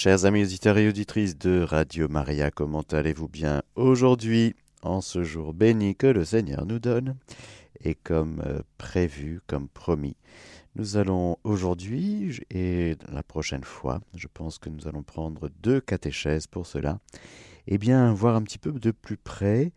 Chers 0.00 0.26
amis 0.26 0.44
auditeurs 0.44 0.78
et 0.78 0.86
auditrices 0.86 1.36
de 1.36 1.60
Radio 1.60 2.06
Maria, 2.08 2.52
comment 2.52 2.84
allez-vous 2.92 3.26
bien 3.26 3.64
aujourd'hui, 3.74 4.54
en 4.82 5.00
ce 5.00 5.24
jour 5.24 5.52
béni 5.52 5.96
que 5.96 6.06
le 6.06 6.24
Seigneur 6.24 6.66
nous 6.66 6.78
donne? 6.78 7.16
Et 7.80 7.96
comme 7.96 8.40
euh, 8.46 8.60
prévu, 8.78 9.40
comme 9.48 9.68
promis, 9.68 10.14
nous 10.76 10.98
allons 10.98 11.36
aujourd'hui 11.42 12.38
et 12.48 12.94
la 13.10 13.24
prochaine 13.24 13.64
fois, 13.64 14.00
je 14.14 14.28
pense 14.32 14.60
que 14.60 14.68
nous 14.68 14.86
allons 14.86 15.02
prendre 15.02 15.50
deux 15.64 15.80
catéchèses 15.80 16.46
pour 16.46 16.64
cela, 16.64 17.00
et 17.66 17.76
bien 17.76 18.12
voir 18.12 18.36
un 18.36 18.42
petit 18.42 18.58
peu 18.58 18.70
de 18.70 18.92
plus 18.92 19.16
près 19.16 19.72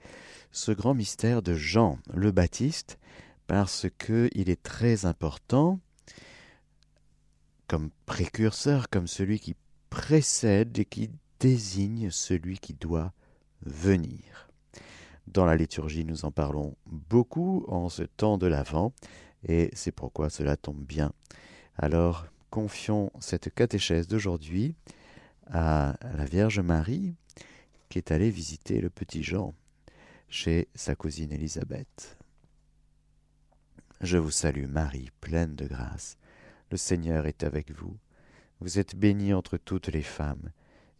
ce 0.51 0.71
grand 0.71 0.93
mystère 0.93 1.41
de 1.41 1.55
Jean 1.55 1.97
le 2.13 2.31
Baptiste, 2.31 2.99
parce 3.47 3.87
qu'il 3.97 4.51
est 4.51 4.61
très 4.61 5.07
important 5.07 5.79
comme 7.71 7.89
précurseur, 8.05 8.87
comme 8.89 9.07
celui 9.07 9.39
qui 9.39 9.55
précède 9.91 10.79
et 10.79 10.85
qui 10.85 11.11
désigne 11.39 12.09
celui 12.09 12.57
qui 12.57 12.73
doit 12.73 13.13
venir. 13.61 14.49
Dans 15.27 15.45
la 15.45 15.55
liturgie, 15.55 16.05
nous 16.05 16.25
en 16.25 16.31
parlons 16.31 16.75
beaucoup 16.87 17.65
en 17.67 17.89
ce 17.89 18.03
temps 18.03 18.39
de 18.39 18.47
l'Avent, 18.47 18.93
et 19.47 19.69
c'est 19.73 19.91
pourquoi 19.91 20.31
cela 20.31 20.57
tombe 20.57 20.83
bien. 20.83 21.11
Alors, 21.77 22.25
confions 22.49 23.11
cette 23.19 23.53
catéchèse 23.53 24.07
d'aujourd'hui 24.07 24.75
à 25.47 25.97
la 26.15 26.25
Vierge 26.25 26.59
Marie, 26.59 27.13
qui 27.89 27.97
est 27.97 28.11
allée 28.11 28.31
visiter 28.31 28.81
le 28.81 28.89
petit 28.89 29.21
Jean 29.23 29.53
chez 30.29 30.69
sa 30.73 30.95
cousine 30.95 31.33
Élisabeth. 31.33 32.17
Je 33.99 34.17
vous 34.17 34.31
salue 34.31 34.67
Marie, 34.67 35.11
pleine 35.19 35.55
de 35.55 35.67
grâce. 35.67 36.17
Le 36.71 36.77
Seigneur 36.77 37.25
est 37.25 37.43
avec 37.43 37.71
vous. 37.71 37.97
Vous 38.61 38.77
êtes 38.77 38.95
bénie 38.95 39.33
entre 39.33 39.57
toutes 39.57 39.87
les 39.87 40.03
femmes, 40.03 40.51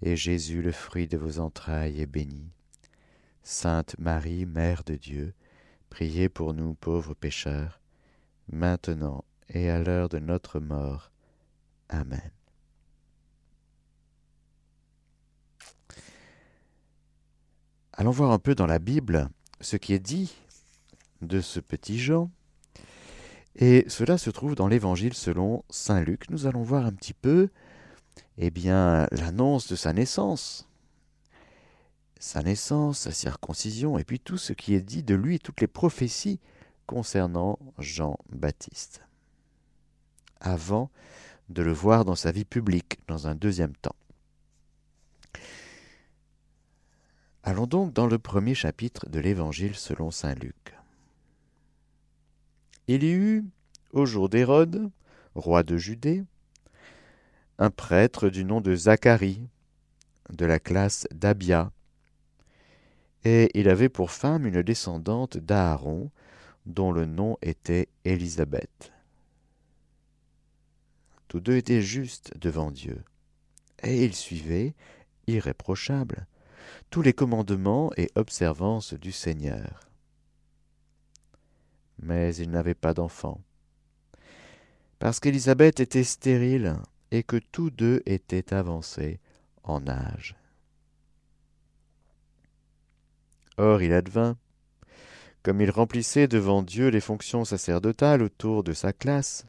et 0.02 0.15
Jésus, 0.15 0.63
le 0.63 0.71
fruit 0.71 1.07
de 1.07 1.15
vos 1.15 1.39
entrailles, 1.39 2.02
est 2.02 2.07
béni. 2.07 2.49
Sainte 3.44 3.95
Marie, 3.99 4.47
Mère 4.47 4.83
de 4.83 4.95
Dieu, 4.95 5.36
priez 5.91 6.27
pour 6.27 6.55
nous 6.55 6.73
pauvres 6.73 7.13
pécheurs, 7.13 7.80
maintenant 8.52 9.23
et 9.47 9.69
à 9.69 9.77
l'heure 9.77 10.09
de 10.09 10.17
notre 10.17 10.59
mort. 10.59 11.11
Amen. 11.88 12.31
Allons 17.93 18.09
voir 18.09 18.31
un 18.31 18.39
peu 18.39 18.55
dans 18.55 18.66
la 18.66 18.80
Bible 18.80 19.30
ce 19.59 19.77
qui 19.77 19.93
est 19.93 19.99
dit 19.99 20.33
de 21.21 21.41
ce 21.41 21.59
petit 21.59 21.99
Jean 21.99 22.31
et 23.55 23.85
cela 23.88 24.17
se 24.17 24.30
trouve 24.30 24.55
dans 24.55 24.67
l'Évangile 24.67 25.13
selon 25.13 25.63
Saint 25.69 26.02
Luc. 26.02 26.30
Nous 26.30 26.47
allons 26.47 26.63
voir 26.63 26.85
un 26.85 26.94
petit 26.94 27.13
peu 27.13 27.49
eh 28.38 28.49
bien, 28.49 29.08
l'annonce 29.11 29.67
de 29.67 29.75
sa 29.75 29.93
naissance. 29.93 30.67
Sa 32.19 32.43
naissance, 32.43 32.99
sa 32.99 33.11
circoncision, 33.11 33.97
et 33.97 34.03
puis 34.03 34.19
tout 34.19 34.38
ce 34.38 34.53
qui 34.53 34.73
est 34.73 34.81
dit 34.81 35.03
de 35.03 35.16
lui, 35.16 35.39
toutes 35.39 35.61
les 35.61 35.67
prophéties 35.67 36.39
concernant 36.85 37.58
Jean-Baptiste. 37.80 39.02
Avant 40.39 40.89
de 41.49 41.61
le 41.61 41.71
voir 41.71 42.05
dans 42.05 42.15
sa 42.15 42.31
vie 42.31 42.45
publique 42.45 42.99
dans 43.08 43.27
un 43.27 43.36
deuxième 43.36 43.75
temps. 43.75 43.95
Allons 47.43 47.67
donc 47.67 47.93
dans 47.93 48.08
le 48.08 48.19
premier 48.19 48.53
chapitre 48.53 49.09
de 49.09 49.19
l'Évangile 49.19 49.75
selon 49.75 50.11
Saint 50.11 50.36
Luc. 50.36 50.75
Il 52.87 53.03
y 53.03 53.11
eut, 53.11 53.45
au 53.91 54.05
jour 54.05 54.27
d'Hérode, 54.27 54.89
roi 55.35 55.63
de 55.63 55.77
Judée, 55.77 56.23
un 57.59 57.69
prêtre 57.69 58.29
du 58.29 58.43
nom 58.43 58.59
de 58.59 58.75
Zacharie, 58.75 59.47
de 60.31 60.45
la 60.45 60.59
classe 60.59 61.07
d'Abia, 61.11 61.71
et 63.23 63.52
il 63.53 63.69
avait 63.69 63.89
pour 63.89 64.09
femme 64.09 64.47
une 64.47 64.63
descendante 64.63 65.37
d'Aaron, 65.37 66.09
dont 66.65 66.91
le 66.91 67.05
nom 67.05 67.37
était 67.43 67.87
Élisabeth. 68.03 68.91
Tous 71.27 71.39
deux 71.39 71.55
étaient 71.55 71.83
justes 71.83 72.33
devant 72.37 72.71
Dieu, 72.71 73.03
et 73.83 74.03
ils 74.03 74.15
suivaient, 74.15 74.73
irréprochables, 75.27 76.25
tous 76.89 77.03
les 77.03 77.14
commandements 77.14 77.91
et 77.95 78.09
observances 78.15 78.95
du 78.95 79.11
Seigneur 79.11 79.90
mais 82.02 82.36
il 82.36 82.52
n'avait 82.52 82.73
pas 82.73 82.94
d'enfant. 82.94 83.42
Parce 85.00 85.20
qu'Élisabeth 85.20 85.80
était 85.80 86.04
stérile 86.04 86.76
et 87.12 87.23
que 87.23 87.38
tous 87.38 87.70
deux 87.70 88.02
étaient 88.06 88.54
avancés 88.54 89.20
en 89.64 89.88
âge. 89.88 90.36
Or 93.58 93.82
il 93.82 93.94
advint, 93.94 94.38
comme 95.44 95.62
il 95.62 95.72
remplissait 95.72 96.28
devant 96.28 96.62
Dieu 96.62 96.89
les 96.89 97.02
fonctions 97.02 97.45
sacerdotales 97.45 98.22
autour 98.22 98.64
de 98.64 98.73
sa 98.73 98.94
classe, 98.94 99.45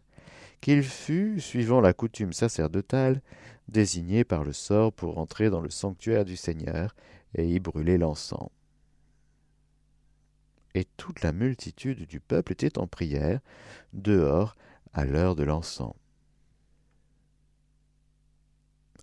qu'il 0.60 0.82
fut, 0.82 1.40
suivant 1.40 1.80
la 1.80 1.92
coutume 1.92 2.32
sacerdotale, 2.32 3.20
désigné 3.68 4.24
par 4.24 4.44
le 4.44 4.52
sort 4.52 4.92
pour 4.92 5.18
entrer 5.18 5.50
dans 5.50 5.60
le 5.60 5.70
sanctuaire 5.70 6.24
du 6.24 6.36
Seigneur 6.36 6.94
et 7.34 7.46
y 7.46 7.58
brûler 7.58 7.98
l'encens 7.98 8.50
et 10.74 10.84
toute 10.96 11.22
la 11.22 11.32
multitude 11.32 12.06
du 12.06 12.20
peuple 12.20 12.52
était 12.52 12.78
en 12.78 12.86
prière, 12.86 13.40
dehors, 13.92 14.56
à 14.92 15.04
l'heure 15.04 15.36
de 15.36 15.42
l'encens. 15.42 15.94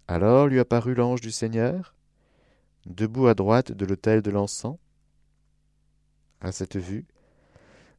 Alors 0.08 0.48
lui 0.48 0.60
apparut 0.60 0.96
l'ange 0.96 1.22
du 1.22 1.32
Seigneur, 1.32 1.96
debout 2.86 3.28
à 3.28 3.36
droite 3.36 3.72
de 3.72 3.86
l'autel 3.86 4.22
de 4.22 4.32
l'encens. 4.32 4.78
À 6.42 6.52
cette 6.52 6.78
vue, 6.78 7.06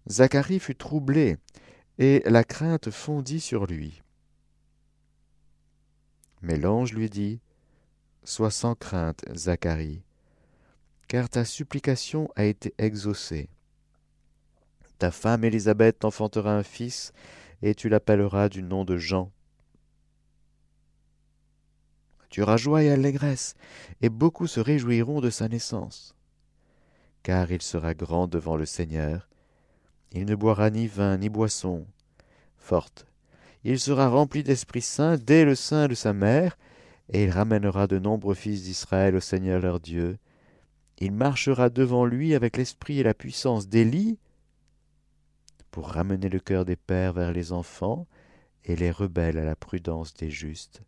Zacharie 0.09 0.59
fut 0.59 0.75
troublé, 0.75 1.37
et 1.99 2.23
la 2.27 2.45
crainte 2.45 2.91
fondit 2.91 3.41
sur 3.41 3.67
lui. 3.67 4.03
Mais 6.43 6.57
l'ange 6.57 6.95
lui 6.95 7.11
dit, 7.11 7.41
Sois 8.25 8.51
sans 8.51 8.75
crainte, 8.75 9.25
Zacharie, 9.35 10.03
car 11.09 11.29
ta 11.29 11.45
supplication 11.45 12.29
a 12.37 12.45
été 12.45 12.75
exaucée. 12.79 13.51
Ta 15.01 15.11
femme 15.11 15.45
Élisabeth 15.45 16.01
t'enfantera 16.01 16.55
un 16.55 16.63
fils, 16.63 17.15
et 17.63 17.75
tu 17.75 17.89
l'appelleras 17.89 18.51
du 18.51 18.63
nom 18.63 18.85
de 18.85 18.99
Jean. 18.99 19.33
Tu 22.29 22.43
auras 22.43 22.59
joie 22.59 22.83
et 22.83 22.91
allégresse, 22.91 23.55
et 24.03 24.11
beaucoup 24.11 24.47
se 24.47 24.61
réjouiront 24.61 25.23
de 25.23 25.31
sa 25.31 25.49
naissance. 25.49 26.15
Car 27.23 27.51
il 27.51 27.63
sera 27.63 27.95
grand 27.95 28.27
devant 28.27 28.57
le 28.57 28.67
Seigneur. 28.67 29.31
Il 30.13 30.27
ne 30.27 30.35
boira 30.35 30.69
ni 30.69 30.87
vin 30.87 31.17
ni 31.17 31.31
boisson 31.31 31.87
forte. 32.59 33.07
Il 33.65 33.81
sera 33.81 34.11
rempli 34.11 34.43
d'Esprit 34.43 34.83
Saint 34.83 35.17
dès 35.17 35.47
le 35.47 35.55
sein 35.55 35.89
de 35.89 35.95
sa 35.95 36.13
mère, 36.13 36.59
et 37.09 37.25
il 37.25 37.31
ramènera 37.31 37.87
de 37.87 37.99
nombreux 37.99 38.35
fils 38.35 38.65
d'Israël 38.65 39.17
au 39.17 39.21
Seigneur 39.21 39.63
leur 39.63 39.81
Dieu. 39.81 40.19
Il 40.99 41.13
marchera 41.13 41.71
devant 41.71 42.05
lui 42.05 42.35
avec 42.35 42.59
l'esprit 42.59 43.01
et 43.01 43.03
la 43.03 43.15
puissance 43.15 43.67
d'Élie, 43.67 44.19
pour 45.71 45.89
ramener 45.89 46.29
le 46.29 46.41
cœur 46.41 46.65
des 46.65 46.77
pères 46.77 47.13
vers 47.13 47.33
les 47.33 47.53
enfants 47.53 48.07
et 48.65 48.77
les 48.77 48.91
rebelles 48.91 49.39
à 49.39 49.45
la 49.45 49.57
prudence 49.57 50.15
des 50.15 50.31
justes, 50.31 50.83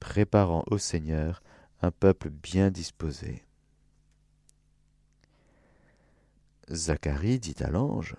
préparant 0.00 0.64
au 0.70 0.78
Seigneur 0.78 1.42
un 1.80 1.90
peuple 1.90 2.30
bien 2.30 2.70
disposé. 2.70 3.44
Zacharie 6.70 7.38
dit 7.38 7.56
à 7.60 7.70
l'ange, 7.70 8.16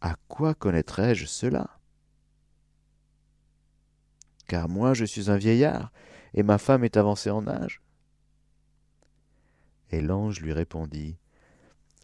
À 0.00 0.16
quoi 0.28 0.54
connaîtrai-je 0.54 1.26
cela 1.26 1.78
Car 4.46 4.68
moi 4.68 4.94
je 4.94 5.04
suis 5.04 5.30
un 5.30 5.36
vieillard, 5.36 5.92
et 6.34 6.42
ma 6.42 6.58
femme 6.58 6.84
est 6.84 6.96
avancée 6.96 7.30
en 7.30 7.46
âge. 7.48 7.82
Et 9.90 10.00
l'ange 10.00 10.40
lui 10.40 10.52
répondit, 10.52 11.18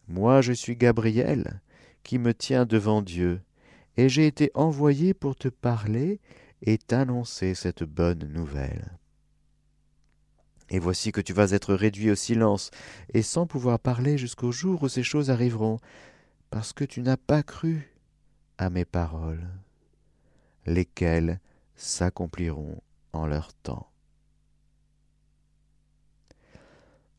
Moi 0.08 0.40
je 0.40 0.52
suis 0.52 0.76
Gabriel, 0.76 1.60
qui 2.04 2.18
me 2.18 2.32
tient 2.32 2.66
devant 2.66 3.02
Dieu, 3.02 3.40
et 3.96 4.08
j'ai 4.08 4.26
été 4.26 4.50
envoyé 4.54 5.14
pour 5.14 5.34
te 5.34 5.48
parler 5.48 6.20
et 6.62 6.78
t'annoncer 6.78 7.54
cette 7.54 7.82
bonne 7.82 8.28
nouvelle. 8.32 8.96
Et 10.70 10.78
voici 10.78 11.12
que 11.12 11.20
tu 11.20 11.32
vas 11.32 11.50
être 11.50 11.74
réduit 11.74 12.10
au 12.10 12.14
silence, 12.14 12.70
et 13.12 13.22
sans 13.22 13.46
pouvoir 13.46 13.78
parler 13.78 14.16
jusqu'au 14.16 14.52
jour 14.52 14.82
où 14.82 14.88
ces 14.88 15.02
choses 15.02 15.30
arriveront, 15.30 15.78
parce 16.50 16.72
que 16.72 16.84
tu 16.84 17.00
n'as 17.00 17.16
pas 17.16 17.42
cru 17.42 17.92
à 18.58 18.70
mes 18.70 18.84
paroles, 18.84 19.48
lesquelles 20.66 21.40
s'accompliront 21.74 22.80
en 23.12 23.26
leur 23.26 23.52
temps. 23.52 23.90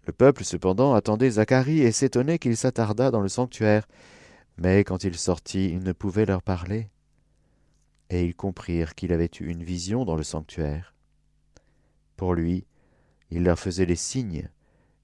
Le 0.05 0.13
peuple 0.13 0.43
cependant 0.43 0.93
attendait 0.93 1.31
Zacharie 1.31 1.81
et 1.81 1.91
s'étonnait 1.91 2.39
qu'il 2.39 2.55
s'attardât 2.55 3.11
dans 3.11 3.21
le 3.21 3.27
sanctuaire. 3.27 3.87
Mais 4.57 4.83
quand 4.83 5.03
il 5.03 5.17
sortit, 5.17 5.69
il 5.69 5.83
ne 5.83 5.91
pouvait 5.91 6.25
leur 6.25 6.41
parler. 6.41 6.89
Et 8.09 8.25
ils 8.25 8.35
comprirent 8.35 8.95
qu'il 8.95 9.11
avait 9.11 9.31
eu 9.39 9.47
une 9.47 9.63
vision 9.63 10.05
dans 10.05 10.15
le 10.15 10.23
sanctuaire. 10.23 10.93
Pour 12.15 12.33
lui, 12.33 12.65
il 13.31 13.43
leur 13.43 13.59
faisait 13.59 13.85
les 13.85 13.95
signes 13.95 14.49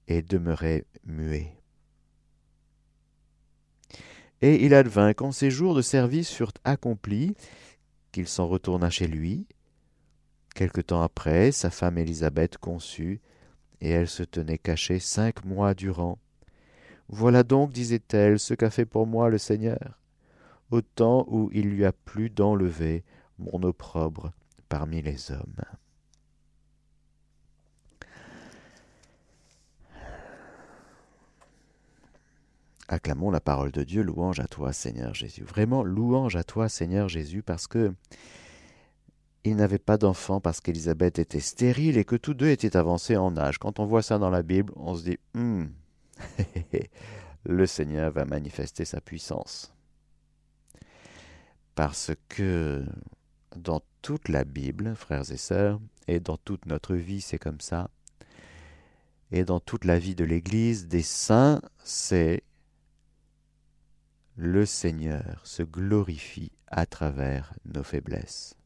et 0.08 0.22
demeurait 0.22 0.84
muet. 1.04 1.56
Et 4.40 4.64
il 4.64 4.74
advint 4.74 5.12
quand 5.14 5.32
ses 5.32 5.50
jours 5.50 5.74
de 5.74 5.82
service 5.82 6.30
furent 6.30 6.52
accomplis, 6.64 7.34
qu'il 8.10 8.28
s'en 8.28 8.46
retourna 8.48 8.90
chez 8.90 9.06
lui. 9.06 9.46
Quelque 10.54 10.80
temps 10.80 11.02
après, 11.02 11.52
sa 11.52 11.70
femme 11.70 11.96
Élisabeth 11.96 12.58
conçut, 12.58 13.20
et 13.80 13.90
elle 13.90 14.08
se 14.08 14.22
tenait 14.22 14.58
cachée 14.58 14.98
cinq 14.98 15.44
mois 15.44 15.74
durant. 15.74 16.18
Voilà 17.14 17.42
donc, 17.42 17.72
disait-elle, 17.72 18.38
ce 18.38 18.54
qu'a 18.54 18.70
fait 18.70 18.86
pour 18.86 19.06
moi 19.06 19.28
le 19.28 19.36
Seigneur, 19.36 20.00
au 20.70 20.80
temps 20.80 21.26
où 21.28 21.50
il 21.52 21.68
lui 21.68 21.84
a 21.84 21.92
plu 21.92 22.30
d'enlever 22.30 23.04
mon 23.38 23.62
opprobre 23.62 24.32
parmi 24.70 25.02
les 25.02 25.30
hommes. 25.30 25.60
Acclamons 32.88 33.30
la 33.30 33.40
parole 33.40 33.72
de 33.72 33.84
Dieu, 33.84 34.02
louange 34.02 34.40
à 34.40 34.46
toi 34.46 34.72
Seigneur 34.72 35.14
Jésus. 35.14 35.44
Vraiment 35.44 35.84
louange 35.84 36.36
à 36.36 36.44
toi 36.44 36.70
Seigneur 36.70 37.10
Jésus 37.10 37.42
parce 37.42 37.66
que 37.66 37.92
il 39.44 39.56
n'avait 39.56 39.78
pas 39.78 39.98
d'enfant 39.98 40.40
parce 40.40 40.62
qu'Élisabeth 40.62 41.18
était 41.18 41.40
stérile 41.40 41.98
et 41.98 42.04
que 42.06 42.16
tous 42.16 42.32
deux 42.32 42.48
étaient 42.48 42.76
avancés 42.76 43.18
en 43.18 43.36
âge. 43.36 43.58
Quand 43.58 43.80
on 43.80 43.84
voit 43.84 44.02
ça 44.02 44.18
dans 44.18 44.30
la 44.30 44.42
Bible, 44.42 44.72
on 44.76 44.94
se 44.94 45.04
dit 45.04 45.18
hum, 45.34 45.70
le 47.44 47.66
Seigneur 47.66 48.12
va 48.12 48.24
manifester 48.24 48.84
sa 48.84 49.00
puissance. 49.00 49.74
Parce 51.74 52.12
que 52.28 52.84
dans 53.56 53.80
toute 54.02 54.28
la 54.28 54.44
Bible, 54.44 54.94
frères 54.94 55.30
et 55.30 55.36
sœurs, 55.36 55.80
et 56.08 56.20
dans 56.20 56.36
toute 56.36 56.66
notre 56.66 56.94
vie, 56.94 57.20
c'est 57.20 57.38
comme 57.38 57.60
ça, 57.60 57.90
et 59.30 59.44
dans 59.44 59.60
toute 59.60 59.84
la 59.84 59.98
vie 59.98 60.14
de 60.14 60.24
l'Église, 60.24 60.88
des 60.88 61.02
saints, 61.02 61.62
c'est 61.82 62.42
le 64.36 64.66
Seigneur 64.66 65.40
se 65.44 65.62
glorifie 65.62 66.52
à 66.66 66.86
travers 66.86 67.54
nos 67.64 67.82
faiblesses. 67.82 68.56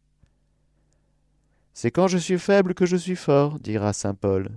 C'est 1.73 1.91
quand 1.91 2.09
je 2.09 2.19
suis 2.19 2.39
faible 2.39 2.75
que 2.75 2.87
je 2.87 2.97
suis 2.97 3.17
fort, 3.17 3.61
dira 3.61 3.93
saint 3.93 4.15
Paul. 4.15 4.49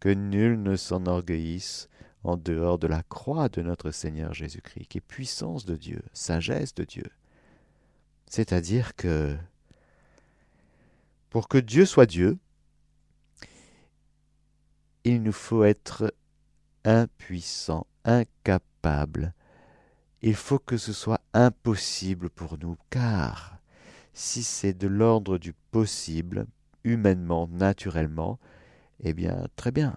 Que 0.00 0.08
nul 0.08 0.62
ne 0.62 0.76
s'enorgueillisse 0.76 1.88
en 2.24 2.36
dehors 2.36 2.78
de 2.78 2.86
la 2.86 3.02
croix 3.02 3.48
de 3.48 3.62
notre 3.62 3.90
Seigneur 3.90 4.34
Jésus-Christ, 4.34 4.86
qui 4.86 4.98
est 4.98 5.02
puissance 5.02 5.64
de 5.64 5.76
Dieu, 5.76 6.02
sagesse 6.12 6.74
de 6.74 6.84
Dieu. 6.84 7.10
C'est-à-dire 8.26 8.94
que 8.94 9.36
pour 11.30 11.48
que 11.48 11.58
Dieu 11.58 11.84
soit 11.84 12.06
Dieu, 12.06 12.38
il 15.04 15.22
nous 15.22 15.32
faut 15.32 15.64
être 15.64 16.12
impuissant, 16.84 17.86
incapable. 18.04 19.34
Il 20.22 20.34
faut 20.34 20.58
que 20.58 20.76
ce 20.76 20.92
soit 20.92 21.20
impossible 21.32 22.28
pour 22.30 22.58
nous, 22.58 22.76
car 22.90 23.58
si 24.12 24.42
c'est 24.42 24.72
de 24.72 24.88
l'ordre 24.88 25.38
du 25.38 25.52
possible, 25.70 26.46
humainement, 26.82 27.48
naturellement, 27.48 28.38
eh 29.00 29.12
bien, 29.12 29.46
très 29.56 29.70
bien. 29.70 29.96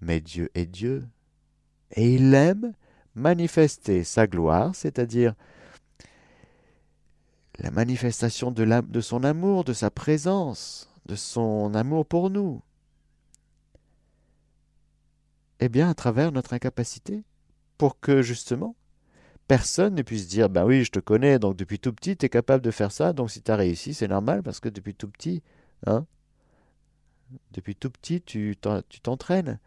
Mais 0.00 0.20
Dieu 0.20 0.50
est 0.54 0.66
Dieu, 0.66 1.06
et 1.92 2.14
il 2.14 2.34
aime 2.34 2.72
manifester 3.14 4.04
sa 4.04 4.26
gloire, 4.26 4.74
c'est-à-dire 4.74 5.34
la 7.58 7.70
manifestation 7.70 8.50
de, 8.50 9.00
son 9.00 9.24
amour, 9.24 9.64
de 9.64 9.72
sa 9.72 9.90
présence, 9.90 10.90
de 11.06 11.14
son 11.14 11.74
amour 11.74 12.06
pour 12.06 12.30
nous. 12.30 12.62
Eh 15.60 15.68
bien, 15.68 15.88
à 15.88 15.94
travers 15.94 16.32
notre 16.32 16.54
incapacité, 16.54 17.22
pour 17.78 18.00
que 18.00 18.22
justement 18.22 18.74
personne 19.46 19.94
ne 19.94 20.02
puisse 20.02 20.28
dire 20.28 20.48
Ben 20.48 20.64
oui, 20.64 20.84
je 20.84 20.90
te 20.90 20.98
connais, 20.98 21.38
donc 21.38 21.56
depuis 21.56 21.78
tout 21.78 21.92
petit, 21.92 22.16
tu 22.16 22.26
es 22.26 22.28
capable 22.28 22.64
de 22.64 22.70
faire 22.70 22.90
ça, 22.90 23.12
donc 23.12 23.30
si 23.30 23.42
tu 23.42 23.50
as 23.50 23.56
réussi, 23.56 23.92
c'est 23.94 24.08
normal, 24.08 24.42
parce 24.42 24.60
que 24.60 24.68
depuis 24.68 24.94
tout 24.94 25.08
petit, 25.08 25.42
hein, 25.86 26.06
depuis 27.52 27.76
tout 27.76 27.90
petit, 27.90 28.20
tu 28.20 28.56
t'entraînes 29.02 29.58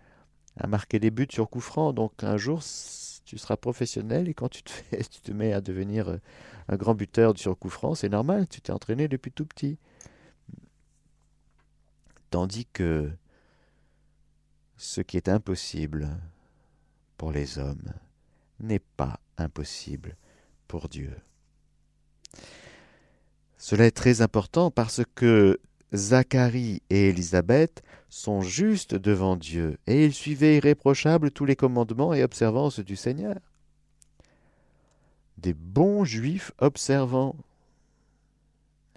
à 0.58 0.68
marquer 0.68 1.00
des 1.00 1.12
buts 1.12 1.28
sur 1.30 1.50
coup 1.50 1.60
franc, 1.60 1.94
donc 1.94 2.24
un 2.24 2.38
jour, 2.38 2.62
tu 3.26 3.38
seras 3.38 3.58
professionnel, 3.58 4.30
et 4.30 4.34
quand 4.34 4.50
tu 4.50 4.64
te, 4.64 4.72
tu 4.96 5.22
te 5.22 5.32
mets 5.32 5.54
à 5.54 5.62
devenir 5.62 6.10
euh, 6.10 6.18
un 6.70 6.76
grand 6.78 6.96
buteur 6.96 7.38
sur 7.38 7.58
coup 7.58 7.70
franc, 7.70 7.96
c'est 7.96 8.10
normal, 8.10 8.48
tu 8.48 8.62
t'es 8.62 8.72
entraîné 8.72 9.08
depuis 9.08 9.32
tout 9.32 9.46
petit. 9.46 9.78
Tandis 12.30 12.66
que 12.66 13.12
ce 14.78 15.02
qui 15.02 15.18
est 15.18 15.30
impossible 15.30 16.10
pour 17.18 17.32
les 17.32 17.60
hommes 17.60 17.94
n'est 18.60 18.80
pas 18.80 19.20
impossible 19.38 20.16
pour 20.68 20.90
Dieu. 20.90 21.16
Cela 23.58 23.86
est 23.86 23.96
très 23.96 24.22
important 24.22 24.70
parce 24.70 25.02
que 25.16 25.60
Zacharie 25.94 26.82
et 26.90 27.10
Élisabeth 27.10 27.84
sont 28.10 28.42
justes 28.42 28.96
devant 28.96 29.36
Dieu 29.36 29.78
et 29.88 30.06
ils 30.06 30.14
suivaient 30.14 30.58
irréprochables 30.58 31.32
tous 31.32 31.46
les 31.46 31.56
commandements 31.56 32.14
et 32.14 32.24
observances 32.24 32.80
du 32.80 32.96
Seigneur. 32.96 33.36
Des 35.38 35.54
bons 35.54 36.06
juifs 36.06 36.52
observants. 36.60 37.36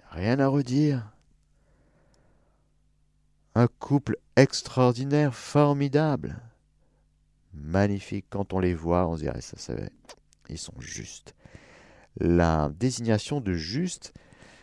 Rien 0.09 0.39
à 0.39 0.47
redire. 0.47 1.11
Un 3.55 3.67
couple 3.67 4.17
extraordinaire, 4.35 5.35
formidable 5.35 6.41
magnifique. 7.53 8.25
Quand 8.29 8.53
on 8.53 8.59
les 8.59 8.73
voit, 8.73 9.07
on 9.07 9.15
se 9.15 9.21
dirait, 9.21 9.41
ça, 9.41 9.57
ça, 9.57 9.73
ils 10.49 10.57
sont 10.57 10.79
justes. 10.79 11.35
La 12.19 12.71
désignation 12.79 13.41
de 13.41 13.53
juste, 13.53 14.13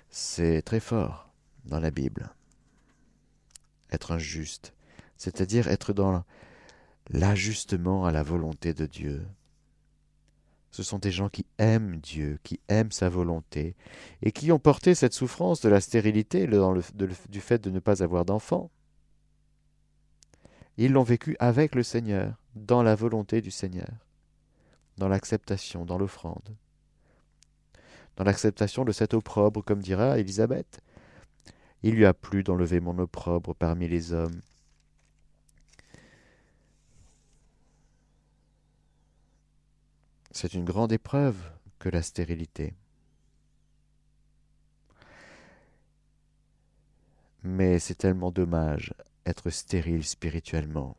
c'est 0.08 0.62
très 0.62 0.80
fort 0.80 1.25
dans 1.66 1.80
la 1.80 1.90
Bible. 1.90 2.30
Être 3.90 4.12
injuste, 4.12 4.74
c'est-à-dire 5.16 5.68
être 5.68 5.92
dans 5.92 6.24
l'ajustement 7.10 8.04
à 8.04 8.12
la 8.12 8.22
volonté 8.22 8.74
de 8.74 8.86
Dieu. 8.86 9.26
Ce 10.70 10.82
sont 10.82 10.98
des 10.98 11.12
gens 11.12 11.28
qui 11.28 11.46
aiment 11.58 11.96
Dieu, 11.96 12.38
qui 12.42 12.60
aiment 12.68 12.92
sa 12.92 13.08
volonté, 13.08 13.76
et 14.22 14.32
qui 14.32 14.52
ont 14.52 14.58
porté 14.58 14.94
cette 14.94 15.14
souffrance 15.14 15.60
de 15.60 15.68
la 15.68 15.80
stérilité 15.80 16.46
du 16.46 17.40
fait 17.40 17.58
de 17.58 17.70
ne 17.70 17.78
pas 17.78 18.02
avoir 18.02 18.24
d'enfants. 18.24 18.70
Ils 20.76 20.92
l'ont 20.92 21.02
vécu 21.02 21.36
avec 21.38 21.74
le 21.74 21.82
Seigneur, 21.82 22.34
dans 22.54 22.82
la 22.82 22.94
volonté 22.94 23.40
du 23.40 23.50
Seigneur, 23.50 23.88
dans 24.98 25.08
l'acceptation, 25.08 25.86
dans 25.86 25.96
l'offrande, 25.96 26.56
dans 28.16 28.24
l'acceptation 28.24 28.84
de 28.84 28.92
cet 28.92 29.14
opprobre, 29.14 29.62
comme 29.62 29.80
dira 29.80 30.18
Élisabeth. 30.18 30.82
Il 31.86 31.94
lui 31.94 32.04
a 32.04 32.12
plu 32.12 32.42
d'enlever 32.42 32.80
mon 32.80 32.98
opprobre 32.98 33.54
parmi 33.54 33.86
les 33.86 34.12
hommes. 34.12 34.40
C'est 40.32 40.54
une 40.54 40.64
grande 40.64 40.90
épreuve 40.90 41.36
que 41.78 41.88
la 41.88 42.02
stérilité. 42.02 42.74
Mais 47.44 47.78
c'est 47.78 47.94
tellement 47.94 48.32
dommage 48.32 48.92
être 49.24 49.50
stérile 49.50 50.04
spirituellement. 50.04 50.96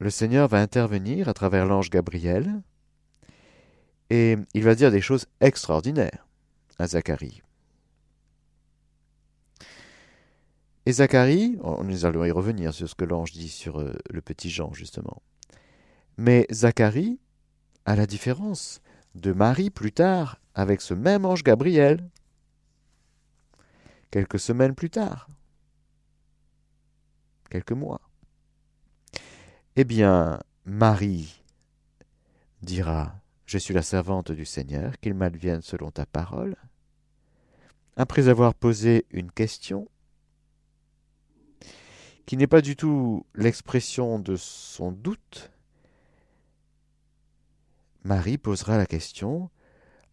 Le 0.00 0.10
Seigneur 0.10 0.48
va 0.48 0.60
intervenir 0.60 1.30
à 1.30 1.32
travers 1.32 1.64
l'ange 1.64 1.88
Gabriel 1.88 2.60
et 4.10 4.36
il 4.54 4.62
va 4.62 4.74
dire 4.74 4.90
des 4.90 5.00
choses 5.00 5.26
extraordinaires 5.40 6.26
à 6.78 6.86
Zacharie. 6.86 7.42
Et 10.86 10.92
Zacharie, 10.92 11.58
nous 11.84 12.04
allons 12.06 12.24
y 12.24 12.30
revenir 12.30 12.72
sur 12.72 12.88
ce 12.88 12.94
que 12.94 13.04
l'ange 13.04 13.32
dit 13.32 13.50
sur 13.50 13.80
euh, 13.80 13.92
le 14.10 14.22
petit 14.22 14.48
Jean, 14.48 14.72
justement. 14.72 15.22
Mais 16.16 16.46
Zacharie, 16.50 17.20
à 17.84 17.94
la 17.94 18.06
différence 18.06 18.80
de 19.14 19.32
Marie 19.32 19.68
plus 19.68 19.92
tard, 19.92 20.40
avec 20.54 20.80
ce 20.80 20.94
même 20.94 21.26
ange 21.26 21.42
Gabriel, 21.42 22.08
quelques 24.10 24.38
semaines 24.40 24.74
plus 24.74 24.88
tard, 24.88 25.28
quelques 27.50 27.72
mois. 27.72 28.00
Eh 29.76 29.84
bien, 29.84 30.40
Marie 30.64 31.42
dira, 32.62 33.14
Je 33.48 33.56
suis 33.56 33.72
la 33.72 33.80
servante 33.80 34.30
du 34.30 34.44
Seigneur, 34.44 35.00
qu'il 35.00 35.14
m'advienne 35.14 35.62
selon 35.62 35.90
ta 35.90 36.04
parole. 36.04 36.54
Après 37.96 38.28
avoir 38.28 38.52
posé 38.52 39.06
une 39.10 39.32
question, 39.32 39.88
qui 42.26 42.36
n'est 42.36 42.46
pas 42.46 42.60
du 42.60 42.76
tout 42.76 43.24
l'expression 43.34 44.18
de 44.18 44.36
son 44.36 44.92
doute, 44.92 45.50
Marie 48.04 48.36
posera 48.36 48.76
la 48.76 48.84
question 48.84 49.48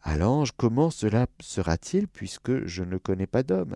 à 0.01 0.17
l'ange 0.17 0.53
Comment 0.55 0.89
cela 0.89 1.27
sera-t-il 1.41 2.07
puisque 2.07 2.65
je 2.65 2.83
ne 2.83 2.97
connais 2.97 3.27
pas 3.27 3.43
d'homme? 3.43 3.75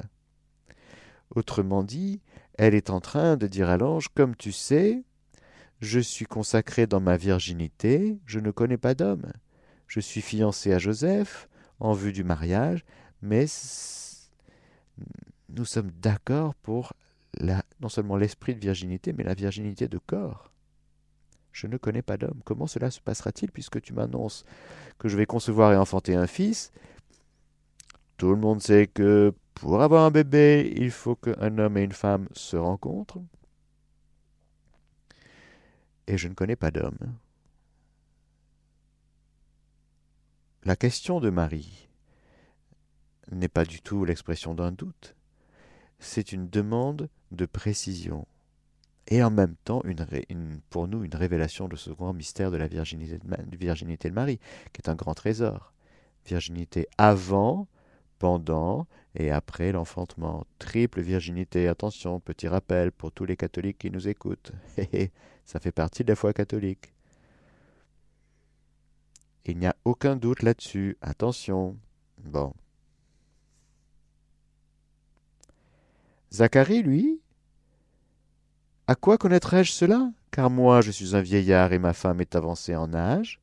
Autrement 1.32 1.84
dit, 1.84 2.22
elle 2.58 2.76
est 2.76 2.90
en 2.90 3.02
train 3.02 3.36
de 3.36 3.46
dire 3.46 3.68
à 3.68 3.76
l'ange 3.76 4.08
Comme 4.08 4.38
tu 4.38 4.54
sais, 4.54 5.04
je 5.82 6.00
suis 6.00 6.26
consacrée 6.26 6.88
dans 6.88 7.02
ma 7.02 7.18
virginité, 7.18 8.22
je 8.26 8.40
ne 8.40 8.52
connais 8.52 8.78
pas 8.78 8.96
d'homme. 8.96 9.30
Je 9.90 10.00
suis 10.00 10.22
fiancée 10.22 10.72
à 10.72 10.78
Joseph 10.78 11.50
en 11.80 11.94
vue 11.94 12.14
du 12.14 12.24
mariage, 12.24 12.86
mais 13.24 13.46
nous 15.50 15.66
sommes 15.66 15.90
d'accord 16.00 16.54
pour 16.56 16.94
non 17.80 17.90
seulement 17.90 18.16
l'esprit 18.16 18.54
de 18.54 18.60
virginité, 18.60 19.14
mais 19.14 19.24
la 19.24 19.34
virginité 19.34 19.88
de 19.88 19.98
corps. 19.98 20.52
Je 21.52 21.66
ne 21.66 21.78
connais 21.78 22.04
pas 22.04 22.18
d'homme. 22.18 22.40
Comment 22.46 22.68
cela 22.68 22.92
se 22.92 23.02
passera-t-il 23.02 23.52
puisque 23.52 23.82
tu 23.82 23.94
m'annonces 23.94 24.46
que 25.00 25.10
je 25.10 25.18
vais 25.18 25.26
concevoir 25.26 25.74
et 25.74 25.78
enfanter 25.78 26.14
un 26.14 26.28
fils? 26.28 26.72
Tout 28.18 28.30
le 28.30 28.38
monde 28.38 28.62
sait 28.62 28.86
que 28.86 29.34
pour 29.56 29.82
avoir 29.82 30.06
un 30.06 30.12
bébé, 30.12 30.72
il 30.78 30.92
faut 30.92 31.16
qu'un 31.16 31.58
homme 31.58 31.78
et 31.78 31.84
une 31.84 31.94
femme 31.94 32.28
se 32.34 32.58
rencontrent. 32.58 33.24
Et 36.06 36.18
je 36.18 36.28
ne 36.28 36.36
connais 36.36 36.56
pas 36.56 36.70
d'homme. 36.70 36.98
La 40.70 40.76
question 40.76 41.20
de 41.20 41.32
Marie 41.32 41.90
n'est 43.32 43.48
pas 43.48 43.66
du 43.66 43.82
tout 43.82 44.06
l'expression 44.06 44.54
d'un 44.54 44.72
doute, 44.72 45.16
c'est 45.98 46.32
une 46.32 46.48
demande 46.48 47.10
de 47.32 47.48
précision 47.48 48.28
et 49.08 49.24
en 49.24 49.32
même 49.32 49.56
temps 49.64 49.82
une, 49.84 50.62
pour 50.70 50.88
nous 50.88 51.04
une 51.04 51.16
révélation 51.16 51.68
de 51.70 51.76
ce 51.76 51.90
grand 51.90 52.14
mystère 52.14 52.52
de 52.52 52.58
la 52.58 52.68
virginité 52.68 53.18
de, 53.18 53.58
virginité 53.58 54.12
de 54.12 54.14
Marie, 54.14 54.38
qui 54.72 54.84
est 54.84 54.90
un 54.90 54.94
grand 54.94 55.16
trésor. 55.16 55.74
Virginité 56.28 56.88
avant, 57.00 57.68
pendant 58.20 58.86
et 59.16 59.32
après 59.32 59.72
l'enfantement. 59.72 60.46
Triple 60.60 61.02
virginité, 61.02 61.68
attention, 61.68 62.20
petit 62.20 62.48
rappel 62.48 62.92
pour 62.92 63.12
tous 63.12 63.26
les 63.26 63.38
catholiques 63.38 63.80
qui 63.80 63.90
nous 63.90 64.08
écoutent. 64.08 64.52
Ça 65.46 65.60
fait 65.60 65.72
partie 65.72 66.04
de 66.04 66.10
la 66.10 66.16
foi 66.16 66.32
catholique. 66.32 66.94
Il 69.50 69.58
n'y 69.58 69.66
a 69.66 69.76
aucun 69.84 70.16
doute 70.16 70.44
là-dessus, 70.44 70.96
attention. 71.02 71.76
Bon. 72.24 72.54
Zacharie, 76.32 76.84
lui, 76.84 77.20
à 78.86 78.94
quoi 78.94 79.18
connaîtrais-je 79.18 79.72
cela? 79.72 80.12
Car 80.30 80.52
moi 80.52 80.82
je 80.82 80.92
suis 80.92 81.16
un 81.16 81.22
vieillard 81.22 81.74
et 81.74 81.80
ma 81.80 81.94
femme 81.94 82.22
est 82.22 82.36
avancée 82.36 82.76
en 82.76 82.94
âge. 82.94 83.40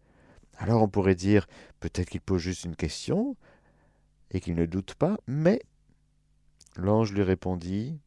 Alors 0.59 0.81
on 0.81 0.89
pourrait 0.89 1.17
dire 1.17 1.49
peut-être 1.81 2.09
qu'il 2.09 2.21
pose 2.21 2.41
juste 2.41 2.65
une 2.65 2.77
question 2.77 3.37
et 4.31 4.41
qu'il 4.41 4.55
ne 4.55 4.67
doute 4.67 4.95
pas, 4.95 5.17
mais 5.27 5.61
l'ange 6.77 7.13
lui 7.13 7.23
répondit 7.23 7.99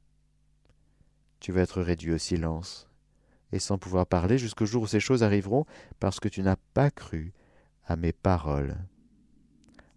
Tu 1.42 1.52
vas 1.52 1.62
être 1.62 1.82
réduit 1.82 2.14
au 2.14 2.18
silence 2.18 2.88
et 3.52 3.60
sans 3.60 3.78
pouvoir 3.78 4.06
parler 4.06 4.38
jusqu'au 4.38 4.66
jour 4.66 4.84
où 4.84 4.88
ces 4.88 5.00
choses 5.00 5.24
arriveront, 5.24 5.66
parce 6.00 6.20
que 6.20 6.30
tu 6.30 6.42
n'as 6.44 6.58
pas 6.74 6.92
cru 6.92 7.34
à 7.90 7.96
mes 7.96 8.14
paroles, 8.14 8.78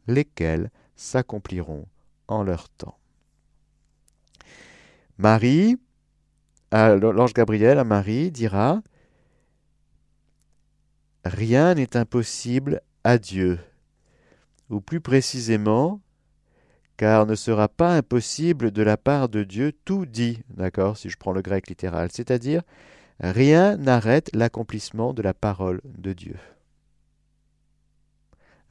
lesquelles 0.09 0.71
s'accompliront 0.97 1.87
en 2.27 2.43
leur 2.43 2.69
temps. 2.71 2.99
Marie, 5.19 5.77
l'ange 6.73 7.35
Gabriel 7.35 7.79
à 7.79 7.85
Marie 7.85 8.33
dira 8.33 8.83
Rien 11.25 11.75
n'est 11.75 11.97
impossible 11.97 12.81
à 13.05 13.19
Dieu, 13.19 13.61
ou 14.71 14.81
plus 14.81 15.01
précisément, 15.01 16.01
car 16.97 17.27
ne 17.27 17.35
sera 17.35 17.69
pas 17.69 17.95
impossible 17.95 18.71
de 18.71 18.83
la 18.83 18.97
part 18.97 19.29
de 19.29 19.45
Dieu 19.45 19.73
tout 19.85 20.07
dit, 20.07 20.43
d'accord, 20.51 20.97
si 20.97 21.11
je 21.11 21.17
prends 21.17 21.33
le 21.33 21.43
grec 21.43 21.69
littéral, 21.69 22.09
c'est-à-dire 22.11 22.63
rien 23.21 23.77
n'arrête 23.77 24.31
l'accomplissement 24.35 25.13
de 25.13 25.23
la 25.23 25.35
parole 25.35 25.81
de 25.85 26.13
Dieu. 26.13 26.37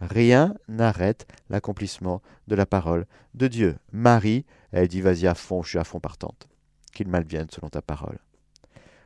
Rien 0.01 0.55
n'arrête 0.67 1.27
l'accomplissement 1.49 2.23
de 2.47 2.55
la 2.55 2.65
parole 2.65 3.05
de 3.35 3.47
Dieu. 3.47 3.77
Marie, 3.91 4.45
elle 4.71 4.87
dit 4.87 4.99
vas-y 4.99 5.27
à 5.27 5.35
fond, 5.35 5.61
je 5.61 5.69
suis 5.69 5.77
à 5.77 5.83
fond 5.83 5.99
partante. 5.99 6.49
Qu'il 6.91 7.07
malvienne 7.07 7.47
selon 7.51 7.69
ta 7.69 7.83
parole. 7.83 8.17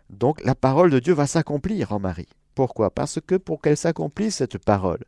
Donc 0.09 0.41
la 0.45 0.55
parole 0.55 0.89
de 0.89 0.99
Dieu 0.99 1.13
va 1.13 1.27
s'accomplir 1.27 1.91
en 1.91 1.99
Marie. 1.99 2.29
Pourquoi? 2.55 2.91
Parce 2.91 3.19
que 3.19 3.35
pour 3.35 3.61
qu'elle 3.61 3.75
s'accomplisse 3.75 4.37
cette 4.37 4.57
parole, 4.57 5.03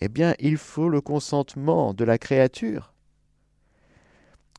eh 0.00 0.08
bien 0.08 0.34
il 0.38 0.56
faut 0.56 0.88
le 0.88 1.00
consentement 1.00 1.94
de 1.94 2.04
la 2.04 2.16
créature. 2.16 2.94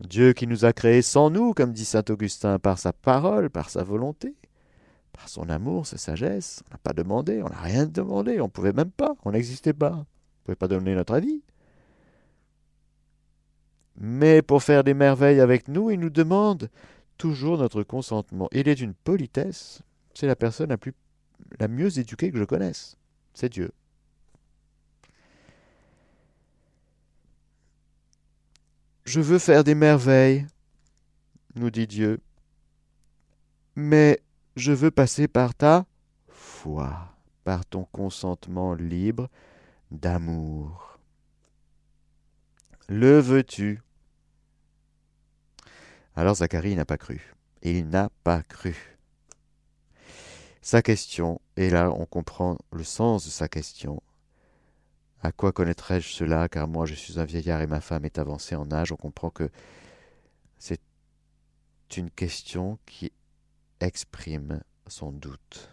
Dieu 0.02 0.34
qui 0.34 0.46
nous 0.46 0.66
a 0.66 0.74
créés 0.74 1.02
sans 1.02 1.30
nous, 1.30 1.54
comme 1.54 1.72
dit 1.72 1.86
saint 1.86 2.04
Augustin, 2.10 2.60
par 2.60 2.80
sa 2.80 2.92
parole, 2.92 3.50
par 3.50 3.70
sa 3.70 3.84
volonté, 3.84 4.36
par 5.14 5.30
son 5.30 5.50
amour, 5.50 5.88
sa 5.88 5.98
sagesse, 5.98 6.64
on 6.68 6.74
n'a 6.74 6.78
pas 6.80 6.94
demandé, 6.94 7.42
on 7.44 7.50
n'a 7.50 7.62
rien 7.62 7.86
demandé, 7.86 8.42
on 8.42 8.46
ne 8.46 8.50
pouvait 8.50 8.74
même 8.74 8.92
pas, 8.92 9.16
on 9.24 9.32
n'existait 9.32 9.74
pas 9.74 10.06
pouvez 10.44 10.56
pas 10.56 10.68
donner 10.68 10.96
notre 10.96 11.14
avis. 11.14 11.42
Mais 13.98 14.42
pour 14.42 14.64
faire 14.64 14.84
des 14.84 14.94
merveilles 14.94 15.42
avec 15.42 15.68
nous, 15.68 15.92
il 15.92 16.00
nous 16.00 16.10
demande 16.10 16.70
toujours 17.18 17.58
notre 17.58 17.84
consentement. 17.84 18.48
Il 18.52 18.68
est 18.68 18.76
d'une 18.76 18.94
politesse. 18.94 19.82
C'est 20.14 20.28
la 20.28 20.36
personne 20.36 20.76
la 21.60 21.68
mieux 21.68 22.00
éduquée 22.00 22.32
que 22.32 22.38
je 22.38 22.44
connaisse. 22.46 22.96
C'est 23.34 23.50
Dieu. 23.50 23.72
Je 29.06 29.22
veux 29.22 29.40
faire 29.40 29.64
des 29.64 29.76
merveilles, 29.76 30.46
nous 31.56 31.72
dit 31.72 31.88
Dieu, 31.88 32.20
mais 33.76 34.22
je 34.56 34.72
veux 34.72 34.92
passer 34.92 35.28
par 35.28 35.56
ta 35.56 35.86
foi, 36.28 37.16
par 37.44 37.66
ton 37.66 37.86
consentement 37.86 38.76
libre 38.76 39.28
d'amour. 39.92 41.00
Le 42.88 43.20
veux-tu? 43.20 43.82
Alors 46.16 46.36
Zacharie 46.36 46.76
n'a 46.76 46.86
pas 46.86 46.98
cru. 46.98 47.34
Il 47.62 47.88
n'a 47.88 48.10
pas 48.24 48.44
cru. 48.44 48.98
Sa 50.62 50.82
question, 50.82 51.40
et 51.56 51.70
là 51.70 51.92
on 51.92 52.06
comprend 52.06 52.58
le 52.72 52.84
sens 52.84 53.26
de 53.26 53.30
sa 53.30 53.48
question. 53.48 54.02
À 55.22 55.32
quoi 55.32 55.52
connaîtrais-je 55.52 56.10
cela? 56.10 56.48
Car 56.50 56.68
moi 56.68 56.86
je 56.86 56.94
suis 56.94 57.20
un 57.20 57.26
vieillard 57.26 57.62
et 57.62 57.68
ma 57.68 57.82
femme 57.82 58.06
est 58.06 58.18
avancée 58.18 58.56
en 58.56 58.72
âge. 58.72 58.92
On 58.92 58.98
comprend 58.98 59.30
que 59.30 59.50
c'est 60.58 60.82
une 61.98 62.12
question 62.12 62.78
qui 62.86 63.12
exprime 63.80 64.62
son 64.88 65.12
doute. 65.12 65.70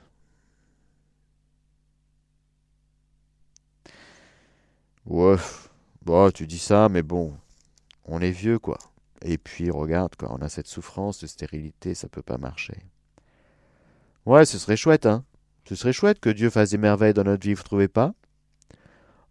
Ouais, 5.07 5.37
bah, 6.05 6.31
tu 6.35 6.47
dis 6.47 6.59
ça, 6.59 6.89
mais 6.89 7.03
bon, 7.03 7.37
on 8.05 8.21
est 8.21 8.31
vieux, 8.33 8.59
quoi. 8.59 8.79
Et 9.23 9.39
puis, 9.39 9.71
regarde, 9.71 10.17
quoi, 10.17 10.33
on 10.33 10.43
a 10.43 10.49
cette 10.49 10.67
souffrance 10.67 11.21
de 11.21 11.27
stérilité, 11.27 11.95
ça 11.95 12.09
peut 12.09 12.23
pas 12.23 12.39
marcher. 12.39 12.77
Ouais, 14.27 14.45
ce 14.45 14.59
serait 14.59 14.77
chouette, 14.77 15.07
hein. 15.07 15.25
Ce 15.69 15.75
serait 15.75 15.93
chouette 15.93 16.21
que 16.21 16.31
Dieu 16.31 16.51
fasse 16.51 16.71
des 16.71 16.79
merveilles 16.79 17.15
dans 17.15 17.25
notre 17.25 17.47
vie, 17.47 17.55
vous 17.55 17.63
trouvez 17.63 17.89
pas? 17.89 18.15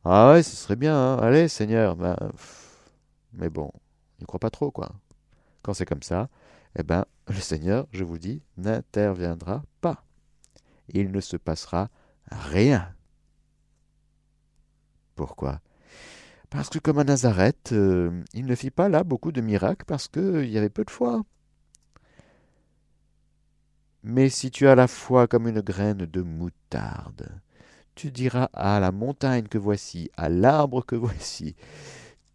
Ah 0.03 0.31
ouais, 0.31 0.43
ce 0.43 0.55
serait 0.55 0.75
bien, 0.75 0.95
hein. 0.95 1.17
Allez, 1.17 1.47
Seigneur, 1.47 1.95
ben, 1.95 2.15
mais 3.33 3.49
bon, 3.49 3.71
ne 4.19 4.25
crois 4.25 4.39
pas 4.39 4.49
trop, 4.49 4.71
quoi. 4.71 4.91
Quand 5.61 5.73
c'est 5.73 5.85
comme 5.85 6.03
ça, 6.03 6.29
eh 6.77 6.83
ben, 6.83 7.05
le 7.27 7.39
Seigneur, 7.39 7.87
je 7.91 8.03
vous 8.03 8.17
dis, 8.17 8.41
n'interviendra 8.57 9.63
pas. 9.81 10.03
Il 10.89 11.11
ne 11.11 11.21
se 11.21 11.37
passera 11.37 11.89
rien. 12.31 12.93
Pourquoi? 15.15 15.59
Parce 16.49 16.69
que 16.69 16.79
comme 16.79 16.99
à 16.99 17.03
Nazareth, 17.03 17.71
euh, 17.71 18.23
il 18.33 18.45
ne 18.45 18.55
fit 18.55 18.71
pas 18.71 18.89
là 18.89 19.03
beaucoup 19.03 19.31
de 19.31 19.41
miracles 19.41 19.85
parce 19.85 20.07
qu'il 20.07 20.49
y 20.49 20.57
avait 20.57 20.69
peu 20.69 20.85
de 20.85 20.91
foi. 20.91 21.23
Mais 24.03 24.29
si 24.29 24.51
tu 24.51 24.67
as 24.67 24.75
la 24.75 24.87
foi 24.87 25.27
comme 25.27 25.47
une 25.47 25.61
graine 25.61 26.05
de 26.05 26.21
moutarde, 26.21 27.41
tu 27.95 28.11
diras 28.11 28.49
à 28.53 28.79
la 28.79 28.91
montagne 28.91 29.47
que 29.47 29.57
voici, 29.57 30.11
à 30.15 30.29
l'arbre 30.29 30.85
que 30.85 30.95
voici, 30.95 31.55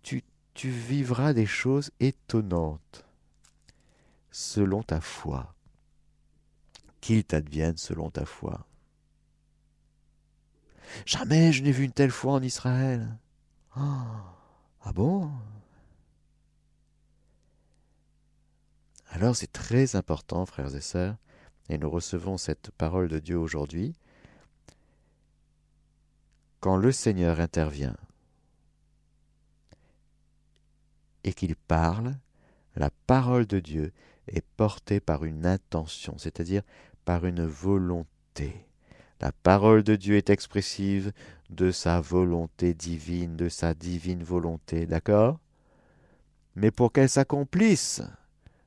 tu 0.03 0.69
vivras 0.69 1.33
des 1.33 1.47
choses 1.47 1.91
étonnantes 2.01 3.07
selon 4.31 4.83
ta 4.83 5.01
foi. 5.01 5.55
Qu'il 7.01 7.25
t'advienne 7.25 7.79
selon 7.79 8.11
ta 8.11 8.27
foi. 8.27 8.67
Jamais 11.07 11.53
je 11.53 11.63
n'ai 11.63 11.73
vu 11.73 11.85
une 11.85 11.93
telle 11.93 12.11
foi 12.11 12.35
en 12.35 12.43
Israël. 12.43 13.17
Ah, 13.75 14.93
bon? 14.95 15.31
Alors 19.11 19.35
c'est 19.37 19.53
très 19.53 19.97
important, 19.97 20.47
frères 20.47 20.75
et 20.75 20.81
sœurs, 20.81 21.17
et 21.69 21.79
nous 21.79 21.91
recevons 21.91 22.37
cette 22.37 22.71
parole 22.73 23.09
de 23.09 23.19
Dieu 23.19 23.39
aujourd'hui. 23.39 23.95
Quand 26.61 26.77
le 26.77 26.93
Seigneur 26.93 27.41
intervient, 27.41 27.97
et 31.25 31.33
qu'il 31.33 31.57
parle, 31.57 32.17
la 32.77 32.91
parole 33.07 33.47
de 33.47 33.61
Dieu 33.61 33.93
est 34.27 34.45
portée 34.57 35.01
par 35.01 35.25
une 35.25 35.47
intention, 35.47 36.17
c'est-à-dire 36.19 36.63
par 37.05 37.27
une 37.27 37.45
volonté. 37.45 38.67
La 39.21 39.33
parole 39.33 39.83
de 39.83 39.97
Dieu 39.97 40.17
est 40.17 40.31
expressive 40.31 41.13
de 41.51 41.71
sa 41.71 42.01
volonté 42.01 42.75
divine, 42.75 43.37
de 43.37 43.49
sa 43.49 43.75
divine 43.75 44.23
volonté, 44.23 44.87
d'accord? 44.87 45.39
Mais 46.55 46.71
pour 46.71 46.93
qu'elle 46.93 47.09
s'accomplisse, 47.09 48.03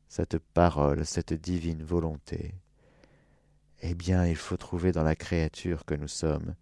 cette 0.10 0.38
parole, 0.38 1.06
cette 1.06 1.34
divine 1.34 1.84
volonté, 1.84 2.54
eh 3.82 3.96
bien, 3.96 4.26
il 4.26 4.36
faut 4.36 4.58
trouver 4.58 4.92
dans 4.92 5.04
la 5.04 5.16
créature 5.16 5.86
que 5.86 5.96
nous 5.96 6.08
sommes 6.08 6.56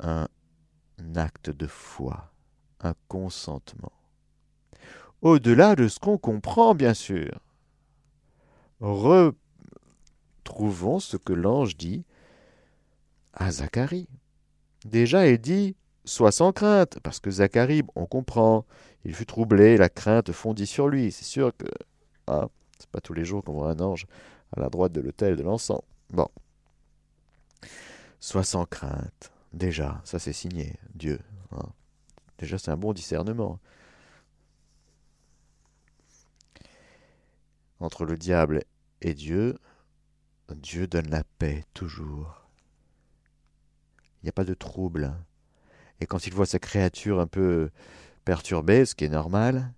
un 0.00 0.28
acte 1.14 1.50
de 1.50 1.66
foi, 1.66 2.32
un 2.80 2.94
consentement. 3.08 3.92
Au-delà 5.22 5.74
de 5.74 5.88
ce 5.88 5.98
qu'on 5.98 6.18
comprend, 6.18 6.74
bien 6.74 6.94
sûr. 6.94 7.40
Retrouvons 8.80 9.34
ce 11.00 11.16
que 11.16 11.32
l'ange 11.32 11.76
dit 11.76 12.04
à 13.32 13.50
Zacharie. 13.50 14.08
Déjà, 14.84 15.26
il 15.26 15.38
dit 15.38 15.76
Sois 16.04 16.32
sans 16.32 16.52
crainte, 16.52 16.98
parce 17.02 17.18
que 17.18 17.30
Zacharie, 17.30 17.82
on 17.94 18.04
comprend, 18.04 18.66
il 19.04 19.14
fut 19.14 19.24
troublé, 19.24 19.78
la 19.78 19.88
crainte 19.88 20.32
fondit 20.32 20.66
sur 20.66 20.88
lui. 20.88 21.10
C'est 21.10 21.24
sûr 21.24 21.56
que 21.56 21.66
ah, 22.26 22.48
c'est 22.78 22.90
pas 22.90 23.00
tous 23.00 23.14
les 23.14 23.24
jours 23.24 23.42
qu'on 23.42 23.54
voit 23.54 23.70
un 23.70 23.80
ange 23.80 24.06
à 24.54 24.60
la 24.60 24.68
droite 24.68 24.92
de 24.92 25.00
l'autel 25.00 25.36
de 25.36 25.42
l'encens. 25.42 25.80
Bon. 26.10 26.28
Sois 28.20 28.44
sans 28.44 28.66
crainte. 28.66 29.32
Déjà, 29.52 30.00
ça 30.04 30.18
c'est 30.18 30.32
signé, 30.32 30.74
Dieu. 30.94 31.20
Hein. 31.52 31.68
Déjà, 32.38 32.58
c'est 32.58 32.70
un 32.70 32.76
bon 32.76 32.92
discernement. 32.92 33.60
Entre 37.80 38.04
le 38.04 38.16
diable 38.16 38.62
et 39.00 39.14
Dieu, 39.14 39.58
Dieu 40.54 40.86
donne 40.86 41.08
la 41.08 41.24
paix 41.38 41.64
toujours. 41.72 42.43
Il 44.24 44.28
n'y 44.28 44.30
a 44.30 44.32
pas 44.32 44.44
de 44.44 44.54
trouble. 44.54 45.12
Et 46.00 46.06
quand 46.06 46.26
il 46.26 46.32
voit 46.32 46.46
sa 46.46 46.58
créature 46.58 47.20
un 47.20 47.26
peu 47.26 47.68
perturbée, 48.24 48.86
ce 48.86 48.94
qui 48.94 49.04
est 49.04 49.10
normal, 49.10 49.74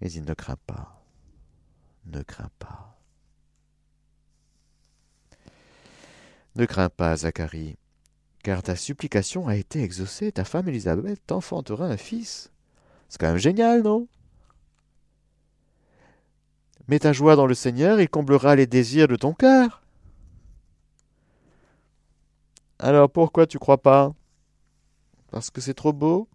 mais 0.00 0.10
il 0.10 0.24
ne 0.24 0.34
craint 0.34 0.58
pas. 0.66 1.00
Ne 2.06 2.22
crains 2.22 2.50
pas. 2.58 2.98
Ne 6.56 6.66
crains 6.66 6.88
pas, 6.88 7.18
Zacharie, 7.18 7.76
car 8.42 8.64
ta 8.64 8.74
supplication 8.74 9.46
a 9.46 9.54
été 9.54 9.80
exaucée. 9.80 10.32
Ta 10.32 10.44
femme 10.44 10.66
Élisabeth 10.66 11.24
t'enfantera 11.24 11.86
un 11.86 11.96
fils. 11.96 12.50
C'est 13.08 13.20
quand 13.20 13.28
même 13.28 13.36
génial, 13.36 13.84
non? 13.84 14.08
Mets 16.88 16.98
ta 16.98 17.12
joie 17.12 17.36
dans 17.36 17.46
le 17.46 17.54
Seigneur, 17.54 18.00
il 18.00 18.08
comblera 18.08 18.56
les 18.56 18.66
désirs 18.66 19.06
de 19.06 19.14
ton 19.14 19.34
cœur. 19.34 19.81
Alors 22.82 23.08
pourquoi 23.08 23.46
tu 23.46 23.60
crois 23.60 23.80
pas? 23.80 24.12
Parce 25.30 25.50
que 25.50 25.60
c'est 25.60 25.72
trop 25.72 25.92
beau 25.92 26.28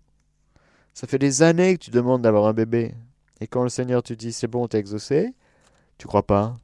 Ça 0.94 1.06
fait 1.06 1.20
des 1.20 1.42
années 1.42 1.77
que 1.77 1.84
tu 1.84 1.92
demandes 1.92 2.22
d'avoir 2.22 2.46
un 2.46 2.54
bébé. 2.54 2.96
Et 3.42 3.48
quand 3.48 3.63
le 3.63 3.70
Seigneur 3.70 4.01
te 4.01 4.13
dit 4.13 4.32
c'est 4.32 4.48
bon, 4.48 4.66
t'es 4.68 4.80
exaucé, 4.80 5.34
tu 5.98 6.08
crois 6.08 6.25
pas? 6.25 6.56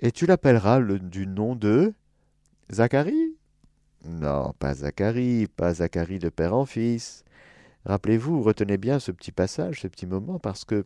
Et 0.00 0.12
tu 0.12 0.26
l'appelleras 0.26 0.82
du 0.82 1.26
nom 1.26 1.56
de 1.56 1.94
Zacharie? 2.70 3.34
Non, 4.04 4.52
pas 4.58 4.74
Zacharie, 4.74 5.46
pas 5.46 5.72
Zacharie 5.72 6.18
de 6.18 6.28
père 6.28 6.54
en 6.54 6.66
fils. 6.66 7.24
Rappelez-vous, 7.86 8.42
retenez 8.42 8.76
bien 8.76 8.98
ce 8.98 9.10
petit 9.10 9.32
passage, 9.32 9.80
ce 9.80 9.88
petit 9.88 10.06
moment, 10.06 10.38
parce 10.38 10.66
que 10.66 10.84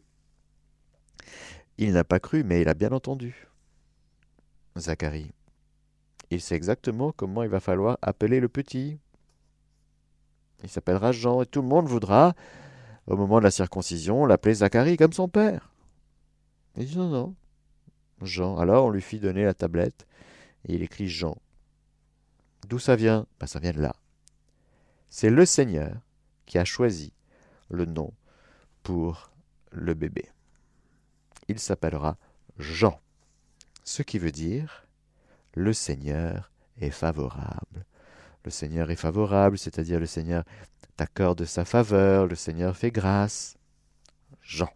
il 1.77 1.93
n'a 1.93 2.05
pas 2.05 2.21
cru, 2.21 2.45
mais 2.45 2.61
il 2.61 2.69
a 2.69 2.75
bien 2.75 2.93
entendu. 2.93 3.50
Zacharie. 4.77 5.33
Il 6.31 6.41
sait 6.41 6.55
exactement 6.55 7.13
comment 7.13 7.43
il 7.43 7.49
va 7.49 7.61
falloir 7.61 7.99
appeler 8.03 8.41
le 8.41 8.49
petit. 8.49 8.99
Il 10.63 10.69
s'appellera 10.69 11.13
Jean 11.13 11.43
et 11.43 11.47
tout 11.47 11.63
le 11.63 11.69
monde 11.69 11.87
voudra, 11.87 12.35
au 13.07 13.17
moment 13.17 13.39
de 13.39 13.45
la 13.45 13.51
circoncision, 13.51 14.27
l'appeler 14.27 14.55
Zacharie 14.55 14.97
comme 14.97 15.13
son 15.13 15.29
père. 15.29 15.73
Il 16.77 16.87
dit 16.87 16.99
non, 16.99 17.09
non. 17.09 17.35
Jean. 18.23 18.59
Alors 18.59 18.87
on 18.87 18.91
lui 18.91 19.03
fit 19.03 19.19
donner 19.19 19.45
la 19.45 19.55
tablette 19.55 20.07
et 20.69 20.75
il 20.75 20.83
écrit 20.83 21.09
Jean. 21.09 21.37
D'où 22.69 22.79
ça 22.79 22.95
vient? 22.95 23.27
Ben, 23.41 23.47
Ça 23.47 23.59
vient 23.59 23.73
de 23.73 23.81
là. 23.81 23.95
C'est 25.09 25.31
le 25.31 25.45
Seigneur 25.45 25.97
qui 26.47 26.59
a 26.59 26.65
choisi 26.65 27.13
le 27.69 27.85
nom 27.87 28.13
pour 28.83 29.31
le 29.73 29.95
bébé. 29.95 30.29
Il 31.49 31.59
s'appellera 31.59 32.17
Jean 32.59 33.01
ce 33.91 34.03
qui 34.03 34.19
veut 34.19 34.31
dire 34.31 34.87
le 35.55 35.73
Seigneur 35.73 36.53
est 36.81 36.93
favorable. 36.93 37.85
Le 38.45 38.51
Seigneur 38.51 38.89
est 38.93 38.97
favorable, 38.97 39.59
c'est-à-dire 39.59 39.99
le 39.99 40.07
Seigneur 40.07 40.45
t'accorde 40.97 41.45
sa 41.45 41.65
faveur, 41.65 42.27
le 42.27 42.37
Seigneur 42.37 42.77
fait 42.77 42.93
grâce. 42.93 43.57
Jean. 44.43 44.69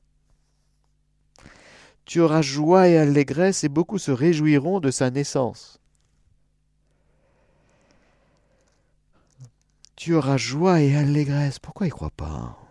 Tu 2.05 2.21
auras 2.21 2.43
joie 2.43 2.89
et 2.89 2.99
allégresse 2.99 3.63
et 3.63 3.69
beaucoup 3.69 3.99
se 3.99 4.11
réjouiront 4.11 4.81
de 4.81 4.91
sa 4.91 5.11
naissance. 5.11 5.79
Tu 9.95 10.13
auras 10.15 10.39
joie 10.39 10.81
et 10.81 10.97
allégresse. 10.97 11.61
Pourquoi 11.61 11.87
il 11.87 11.93
croit 11.93 12.11
pas 12.11 12.64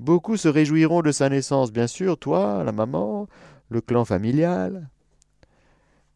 Beaucoup 0.00 0.36
se 0.36 0.48
réjouiront 0.48 1.02
de 1.02 1.12
sa 1.12 1.28
naissance, 1.28 1.72
bien 1.72 1.86
sûr, 1.86 2.18
toi, 2.18 2.64
la 2.64 2.72
maman, 2.72 3.28
le 3.68 3.80
clan 3.80 4.04
familial. 4.04 4.88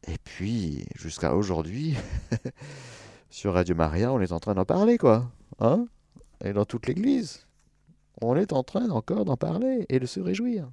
Et 0.07 0.19
puis, 0.25 0.87
jusqu'à 0.97 1.35
aujourd'hui, 1.35 1.97
sur 3.31 3.55
Radio 3.55 3.75
Maria, 3.75 4.13
on 4.13 4.21
est 4.21 4.33
en 4.33 4.41
train 4.41 4.55
d'en 4.55 4.65
parler, 4.65 4.99
quoi. 4.99 5.31
Hein? 5.61 5.87
Et 6.45 6.53
dans 6.53 6.65
toute 6.65 6.87
l'Église, 6.87 7.47
on 8.21 8.37
est 8.37 8.53
en 8.53 8.63
train 8.63 8.91
encore 8.91 9.25
d'en 9.25 9.37
parler 9.37 9.87
et 9.89 10.01
de 10.01 10.07
se 10.07 10.21
réjouir. 10.21 10.71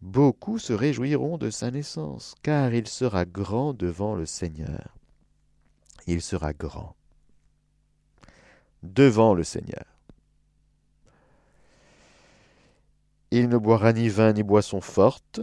Beaucoup 0.00 0.58
se 0.58 0.72
réjouiront 0.72 1.38
de 1.38 1.50
sa 1.50 1.70
naissance, 1.70 2.34
car 2.42 2.74
il 2.74 2.86
sera 2.86 3.24
grand 3.24 3.72
devant 3.72 4.14
le 4.14 4.26
Seigneur. 4.26 4.94
Il 6.06 6.20
sera 6.20 6.52
grand 6.52 6.94
devant 8.82 9.34
le 9.34 9.44
Seigneur. 9.44 9.93
Il 13.36 13.48
ne 13.48 13.58
boira 13.58 13.92
ni 13.92 14.08
vin 14.08 14.32
ni 14.32 14.44
boisson 14.44 14.80
forte. 14.80 15.40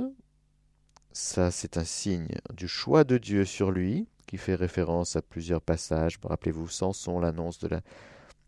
Ça, 1.12 1.52
c'est 1.52 1.76
un 1.76 1.84
signe 1.84 2.38
du 2.54 2.70
choix 2.70 3.04
de 3.04 3.18
Dieu 3.18 3.44
sur 3.44 3.70
lui, 3.70 4.08
qui 4.28 4.38
fait 4.38 4.56
référence 4.56 5.18
à 5.18 5.22
plusieurs 5.22 5.62
passages. 5.62 6.18
Rappelez-vous, 6.24 6.70
Samson, 6.70 7.20
l'annonce 7.20 7.60
de 7.60 7.68
la, 7.68 7.82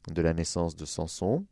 de 0.07 0.21
la 0.21 0.33
naissance 0.33 0.77
de 0.77 0.85
Samson. 0.85 1.43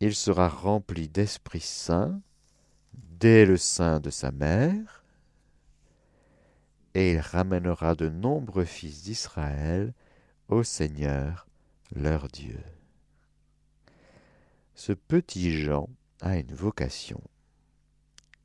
Il 0.00 0.14
sera 0.14 0.48
rempli 0.48 1.10
d'Esprit 1.10 1.60
Saint 1.60 2.22
dès 2.94 3.44
le 3.44 3.58
sein 3.58 4.00
de 4.00 4.08
sa 4.08 4.32
mère, 4.32 5.04
et 6.94 7.12
il 7.12 7.20
ramènera 7.20 7.94
de 7.96 8.08
nombreux 8.08 8.64
fils 8.64 9.02
d'Israël 9.02 9.92
au 10.48 10.62
Seigneur 10.62 11.46
leur 11.94 12.28
Dieu 12.28 12.62
ce 14.82 14.92
petit 14.92 15.52
Jean 15.52 15.88
a 16.22 16.36
une 16.38 16.52
vocation, 16.56 17.22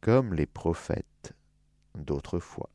comme 0.01 0.35
les 0.35 0.45
prophètes 0.45 1.33
d'autrefois. 1.95 2.69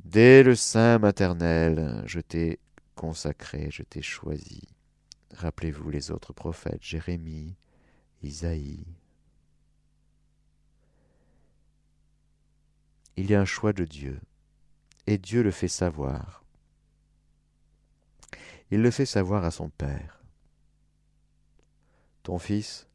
Dès 0.00 0.42
le 0.42 0.54
sein 0.54 0.98
maternel, 0.98 2.02
je 2.04 2.20
t'ai 2.20 2.60
consacré, 2.94 3.70
je 3.70 3.82
t'ai 3.84 4.02
choisi. 4.02 4.60
Rappelez-vous 5.32 5.88
les 5.88 6.10
autres 6.10 6.34
prophètes, 6.34 6.82
Jérémie, 6.82 7.56
Isaïe. 8.22 8.84
Il 13.16 13.30
y 13.30 13.34
a 13.34 13.40
un 13.40 13.46
choix 13.46 13.72
de 13.72 13.86
Dieu, 13.86 14.20
et 15.06 15.16
Dieu 15.16 15.42
le 15.42 15.52
fait 15.52 15.68
savoir. 15.68 16.44
Il 18.70 18.82
le 18.82 18.90
fait 18.90 19.06
savoir 19.06 19.46
à 19.46 19.50
son 19.50 19.70
Père 19.70 20.21
ton 22.22 22.38
fils, 22.38 22.88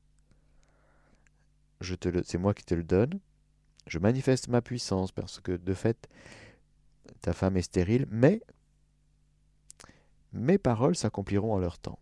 je 1.82 1.96
te 1.96 2.10
le, 2.10 2.24
c'est 2.24 2.38
moi 2.38 2.54
qui 2.54 2.64
te 2.64 2.74
le 2.74 2.84
donne. 2.84 3.20
Je 3.86 4.00
manifeste 4.00 4.48
ma 4.48 4.62
puissance 4.62 5.12
parce 5.12 5.40
que 5.40 5.52
de 5.54 5.74
fait, 5.74 6.10
ta 7.22 7.34
femme 7.34 7.58
est 7.58 7.62
stérile, 7.62 8.06
mais 8.10 8.42
mes 10.34 10.58
paroles 10.58 10.96
s'accompliront 10.96 11.54
en 11.54 11.60
leur 11.60 11.78
temps. 11.78 12.00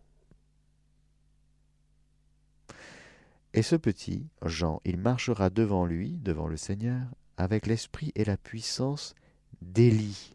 Et 3.54 3.62
ce 3.62 3.76
petit, 3.76 4.28
Jean, 4.44 4.80
il 4.84 4.98
marchera 4.98 5.48
devant 5.48 5.86
lui, 5.86 6.18
devant 6.18 6.46
le 6.46 6.58
Seigneur, 6.58 7.06
avec 7.38 7.66
l'esprit 7.66 8.12
et 8.14 8.24
la 8.24 8.36
puissance 8.36 9.14
d'Élie. 9.62 10.34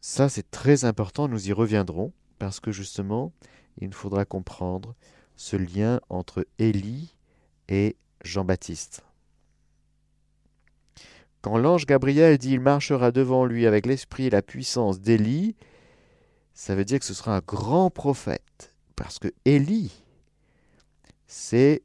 Ça, 0.00 0.28
c'est 0.28 0.50
très 0.50 0.84
important, 0.84 1.28
nous 1.28 1.48
y 1.48 1.52
reviendrons, 1.52 2.12
parce 2.38 2.60
que 2.60 2.72
justement, 2.72 3.32
il 3.78 3.88
nous 3.88 3.94
faudra 3.94 4.24
comprendre 4.24 4.94
ce 5.36 5.56
lien 5.56 6.00
entre 6.08 6.46
Élie 6.58 7.14
et 7.68 7.96
Jean-Baptiste. 8.22 9.02
Quand 11.42 11.58
l'ange 11.58 11.86
Gabriel 11.86 12.38
dit 12.38 12.52
il 12.52 12.60
marchera 12.60 13.12
devant 13.12 13.44
lui 13.44 13.66
avec 13.66 13.86
l'esprit 13.86 14.26
et 14.26 14.30
la 14.30 14.42
puissance 14.42 15.00
d'Élie, 15.00 15.54
ça 16.54 16.74
veut 16.74 16.84
dire 16.84 16.98
que 16.98 17.04
ce 17.04 17.14
sera 17.14 17.36
un 17.36 17.40
grand 17.40 17.90
prophète, 17.90 18.74
parce 18.96 19.18
que 19.18 19.28
Élie, 19.44 19.92
c'est 21.26 21.82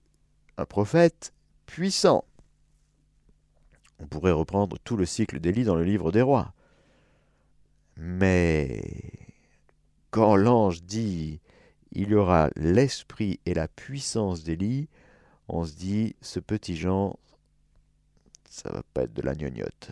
un 0.58 0.65
prophète 0.65 1.34
puissant. 1.65 2.25
On 3.99 4.08
pourrait 4.08 4.32
reprendre 4.32 4.77
tout 4.84 4.97
le 4.97 5.06
cycle 5.06 5.39
d'Élie 5.39 5.63
dans 5.63 5.75
le 5.75 5.84
livre 5.84 6.12
des 6.12 6.21
rois. 6.21 6.54
Mais 7.97 8.82
quand 10.10 10.36
l'ange 10.36 10.82
dit 10.84 11.39
il 11.91 12.10
y 12.10 12.15
aura 12.15 12.49
l'esprit 12.56 13.39
et 13.45 13.54
la 13.54 13.67
puissance 13.67 14.43
d'Élie, 14.43 14.88
on 15.47 15.65
se 15.65 15.73
dit 15.73 16.15
ce 16.21 16.39
petit 16.39 16.75
Jean, 16.75 17.17
ça 18.49 18.71
va 18.71 18.84
pas 18.93 19.04
être 19.04 19.13
de 19.13 19.21
la 19.21 19.36
gnognotte. 19.36 19.91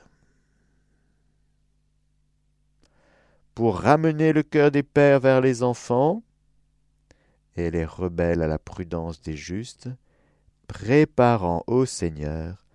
Pour 3.55 3.79
ramener 3.79 4.31
le 4.31 4.43
cœur 4.43 4.71
des 4.71 4.83
pères 4.83 5.19
vers 5.19 5.41
les 5.41 5.63
enfants, 5.63 6.23
et 7.59 7.71
les 7.71 7.85
rebelles 7.85 8.41
à 8.41 8.47
la 8.47 8.59
prudence 8.59 9.21
des 9.21 9.35
justes, 9.35 9.89
préparant 10.67 11.63
au 11.67 11.85
Seigneur 11.85 12.65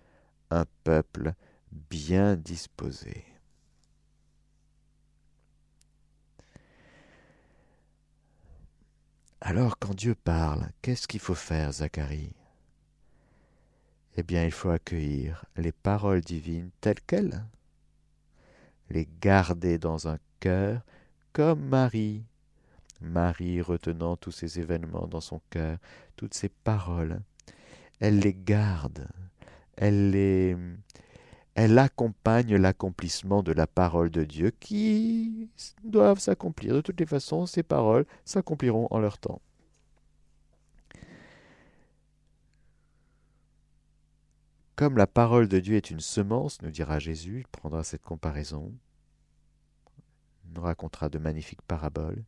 un 0.51 0.65
peuple 0.83 1.33
bien 1.71 2.35
disposé. 2.35 3.23
Alors 9.47 9.77
quand 9.77 9.93
Dieu 9.93 10.15
parle, 10.15 10.69
qu'est-ce 10.81 11.07
qu'il 11.07 11.19
faut 11.19 11.35
faire, 11.35 11.71
Zacharie? 11.71 12.33
Eh 14.17 14.23
bien, 14.23 14.43
il 14.43 14.51
faut 14.51 14.71
accueillir 14.71 15.45
les 15.55 15.71
paroles 15.71 16.21
divines 16.21 16.71
telles 16.81 16.99
quelles, 17.05 17.45
les 18.89 19.07
garder 19.21 19.77
dans 19.77 20.07
un 20.07 20.17
cœur 20.39 20.81
comme 21.31 21.63
Marie. 21.63 22.23
Marie 23.01 23.61
retenant 23.61 24.17
tous 24.17 24.31
ces 24.31 24.59
événements 24.59 25.05
dans 25.05 25.21
son 25.21 25.39
cœur, 25.51 25.77
toutes 26.15 26.33
ces 26.33 26.49
paroles, 26.49 27.21
elle 27.99 28.17
les 28.17 28.33
garde, 28.33 29.07
elle 29.77 30.09
les 30.09 30.57
elle 31.55 31.79
accompagne 31.79 32.57
l'accomplissement 32.57 33.41
de 33.41 33.53
la 33.53 33.65
parole 33.65 34.11
de 34.11 34.25
Dieu 34.25 34.51
qui 34.51 35.49
doivent 35.85 36.19
s'accomplir. 36.19 36.75
De 36.75 36.81
toutes 36.81 36.99
les 36.99 37.05
façons, 37.05 37.45
ces 37.45 37.63
paroles 37.63 38.05
s'accompliront 38.25 38.87
en 38.91 38.99
leur 38.99 39.17
temps. 39.17 39.41
Comme 44.75 44.97
la 44.97 45.07
parole 45.07 45.47
de 45.47 45.59
Dieu 45.59 45.77
est 45.77 45.89
une 45.89 46.01
semence, 46.01 46.61
nous 46.61 46.71
dira 46.71 46.99
Jésus, 46.99 47.39
il 47.39 47.47
prendra 47.47 47.85
cette 47.85 48.03
comparaison, 48.03 48.73
il 50.43 50.53
nous 50.53 50.61
racontera 50.61 51.07
de 51.07 51.17
magnifiques 51.17 51.61
paraboles. 51.61 52.25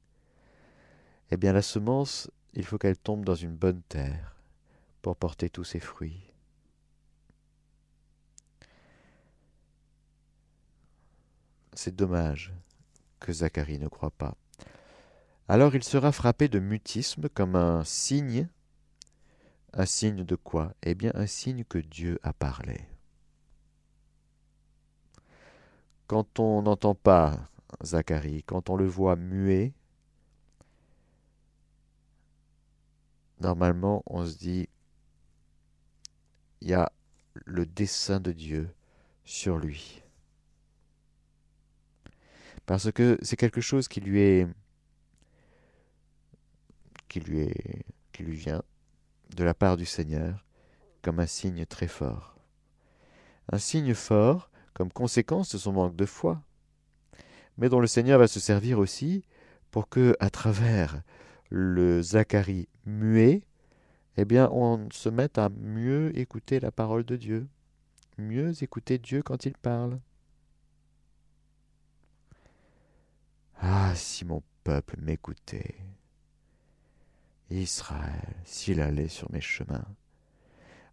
Eh 1.29 1.35
bien, 1.35 1.51
la 1.51 1.61
semence, 1.61 2.31
il 2.53 2.63
faut 2.63 2.77
qu'elle 2.77 2.97
tombe 2.97 3.25
dans 3.25 3.35
une 3.35 3.57
bonne 3.57 3.81
terre 3.89 4.37
pour 5.01 5.17
porter 5.17 5.49
tous 5.49 5.65
ses 5.65 5.81
fruits. 5.81 6.26
C'est 11.77 11.95
dommage 11.95 12.51
que 13.19 13.31
Zacharie 13.31 13.77
ne 13.77 13.87
croit 13.87 14.09
pas. 14.09 14.35
Alors 15.47 15.75
il 15.75 15.83
sera 15.83 16.11
frappé 16.11 16.47
de 16.47 16.57
mutisme 16.57 17.29
comme 17.29 17.55
un 17.55 17.83
signe. 17.83 18.49
Un 19.73 19.85
signe 19.85 20.23
de 20.23 20.35
quoi? 20.35 20.73
Eh 20.81 20.95
bien 20.95 21.11
un 21.13 21.27
signe 21.27 21.63
que 21.63 21.77
Dieu 21.77 22.17
a 22.23 22.33
parlé. 22.33 22.81
Quand 26.07 26.39
on 26.39 26.63
n'entend 26.63 26.95
pas 26.95 27.47
Zacharie, 27.83 28.41
quand 28.41 28.71
on 28.71 28.75
le 28.75 28.87
voit 28.87 29.15
muet, 29.15 29.71
normalement 33.39 34.01
on 34.07 34.25
se 34.25 34.35
dit, 34.35 34.67
il 36.61 36.69
y 36.69 36.73
a 36.73 36.91
le 37.45 37.67
dessein 37.67 38.19
de 38.19 38.31
Dieu 38.31 38.67
sur 39.25 39.59
lui 39.59 40.01
parce 42.67 42.91
que 42.91 43.17
c'est 43.23 43.37
quelque 43.37 43.61
chose 43.61 43.87
qui 43.87 44.01
lui 44.01 44.19
est 44.19 44.47
qui 47.07 47.21
lui 47.21 48.35
vient 48.35 48.61
de 49.35 49.43
la 49.43 49.55
part 49.55 49.77
du 49.77 49.85
Seigneur 49.85 50.45
comme 51.01 51.19
un 51.19 51.25
signe 51.25 51.65
très 51.65 51.87
fort. 51.87 52.37
Un 53.51 53.57
signe 53.57 53.93
fort 53.93 54.51
comme 54.73 54.91
conséquence 54.91 55.53
de 55.53 55.57
son 55.57 55.71
manque 55.71 55.95
de 55.95 56.05
foi, 56.05 56.43
mais 57.57 57.69
dont 57.69 57.79
le 57.79 57.87
Seigneur 57.87 58.19
va 58.19 58.27
se 58.27 58.39
servir 58.41 58.77
aussi 58.77 59.23
pour 59.71 59.87
que 59.87 60.15
à 60.19 60.29
travers 60.29 61.01
le 61.49 62.01
Zacharie 62.01 62.67
muet, 62.85 63.43
eh 64.17 64.25
bien 64.25 64.49
on 64.51 64.89
se 64.91 65.07
mette 65.07 65.37
à 65.37 65.47
mieux 65.49 66.15
écouter 66.19 66.59
la 66.59 66.71
parole 66.71 67.05
de 67.05 67.15
Dieu, 67.15 67.47
mieux 68.17 68.61
écouter 68.61 68.97
Dieu 68.97 69.23
quand 69.23 69.45
il 69.45 69.53
parle. 69.53 69.99
Ah, 73.59 73.93
si 73.95 74.25
mon 74.25 74.43
peuple 74.63 74.99
m'écoutait. 75.01 75.75
Israël, 77.49 78.35
s'il 78.43 78.81
allait 78.81 79.07
sur 79.07 79.31
mes 79.31 79.41
chemins. 79.41 79.87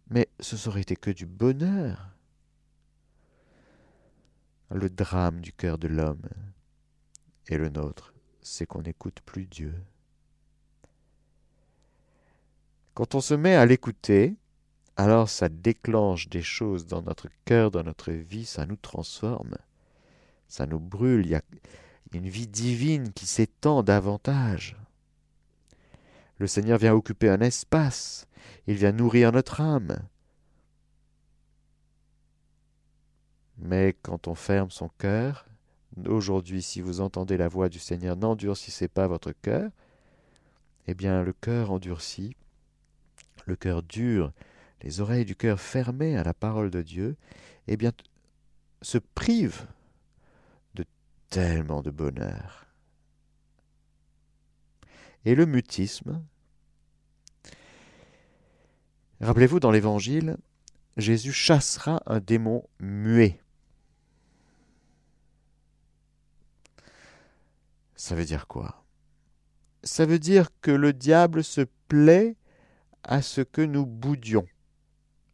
Mais 0.09 0.29
ce 0.39 0.57
serait 0.57 0.81
été 0.81 0.95
que 0.95 1.11
du 1.11 1.25
bonheur. 1.25 2.11
Le 4.71 4.89
drame 4.89 5.41
du 5.41 5.53
cœur 5.53 5.77
de 5.77 5.87
l'homme 5.87 6.27
et 7.47 7.57
le 7.57 7.69
nôtre, 7.69 8.13
c'est 8.41 8.65
qu'on 8.65 8.81
n'écoute 8.81 9.21
plus 9.25 9.45
Dieu. 9.45 9.75
Quand 12.93 13.13
on 13.13 13.21
se 13.21 13.33
met 13.33 13.55
à 13.55 13.65
l'écouter, 13.65 14.35
alors 14.95 15.29
ça 15.29 15.49
déclenche 15.49 16.29
des 16.29 16.41
choses 16.41 16.87
dans 16.87 17.01
notre 17.01 17.27
cœur, 17.43 17.69
dans 17.69 17.83
notre 17.83 18.11
vie, 18.11 18.45
ça 18.45 18.65
nous 18.65 18.77
transforme, 18.77 19.57
ça 20.47 20.65
nous 20.65 20.79
brûle. 20.79 21.41
Une 22.13 22.29
vie 22.29 22.47
divine 22.47 23.11
qui 23.13 23.25
s'étend 23.25 23.83
davantage. 23.83 24.77
Le 26.37 26.47
Seigneur 26.47 26.77
vient 26.77 26.93
occuper 26.93 27.29
un 27.29 27.39
espace, 27.41 28.27
il 28.67 28.75
vient 28.75 28.91
nourrir 28.91 29.31
notre 29.31 29.61
âme. 29.61 29.97
Mais 33.57 33.95
quand 34.01 34.27
on 34.27 34.35
ferme 34.35 34.69
son 34.69 34.89
cœur, 34.97 35.45
aujourd'hui 36.05 36.61
si 36.61 36.81
vous 36.81 36.99
entendez 36.99 37.37
la 37.37 37.47
voix 37.47 37.69
du 37.69 37.79
Seigneur, 37.79 38.17
n'endurcissez 38.17 38.87
pas 38.87 39.07
votre 39.07 39.31
cœur, 39.31 39.71
eh 40.87 40.93
bien 40.93 41.23
le 41.23 41.33
cœur 41.33 41.71
endurci, 41.71 42.35
le 43.45 43.55
cœur 43.55 43.81
dur, 43.81 44.31
les 44.81 44.99
oreilles 44.99 45.25
du 45.25 45.35
cœur 45.35 45.59
fermées 45.59 46.17
à 46.17 46.23
la 46.23 46.33
parole 46.33 46.69
de 46.69 46.81
Dieu, 46.81 47.15
eh 47.67 47.77
bien 47.77 47.91
se 48.81 48.97
prive 48.97 49.65
tellement 51.35 51.81
de 51.81 51.91
bonheur. 51.91 52.65
Et 55.25 55.35
le 55.35 55.45
mutisme, 55.45 56.23
rappelez-vous 59.19 59.59
dans 59.59 59.71
l'Évangile, 59.71 60.37
Jésus 60.95 61.33
chassera 61.33 62.01
un 62.05 62.21
démon 62.21 62.63
muet. 62.79 63.41
Ça 67.97 68.15
veut 68.15 68.23
dire 68.23 68.47
quoi? 68.47 68.85
Ça 69.83 70.05
veut 70.05 70.19
dire 70.19 70.51
que 70.61 70.71
le 70.71 70.93
diable 70.93 71.43
se 71.43 71.65
plaît 71.89 72.37
à 73.03 73.21
ce 73.21 73.41
que 73.41 73.61
nous 73.61 73.85
boudions. 73.85 74.47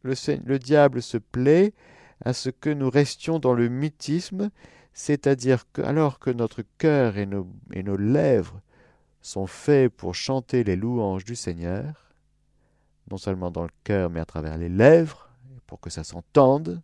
Le, 0.02 0.14
le 0.44 0.58
diable 0.58 1.00
se 1.00 1.18
plaît 1.18 1.72
à 2.24 2.32
ce 2.32 2.50
que 2.50 2.70
nous 2.70 2.90
restions 2.90 3.38
dans 3.38 3.54
le 3.54 3.68
mutisme 3.68 4.50
c'est-à-dire 4.92 5.70
que 5.72 5.82
alors 5.82 6.18
que 6.18 6.30
notre 6.30 6.62
cœur 6.78 7.16
et 7.16 7.26
nos, 7.26 7.48
et 7.72 7.82
nos 7.82 7.96
lèvres 7.96 8.60
sont 9.20 9.46
faits 9.46 9.92
pour 9.92 10.14
chanter 10.14 10.64
les 10.64 10.76
louanges 10.76 11.24
du 11.24 11.36
Seigneur, 11.36 12.14
non 13.10 13.16
seulement 13.16 13.50
dans 13.50 13.62
le 13.62 13.70
cœur, 13.84 14.10
mais 14.10 14.20
à 14.20 14.24
travers 14.24 14.58
les 14.58 14.68
lèvres, 14.68 15.28
pour 15.66 15.80
que 15.80 15.90
ça 15.90 16.04
s'entende, 16.04 16.82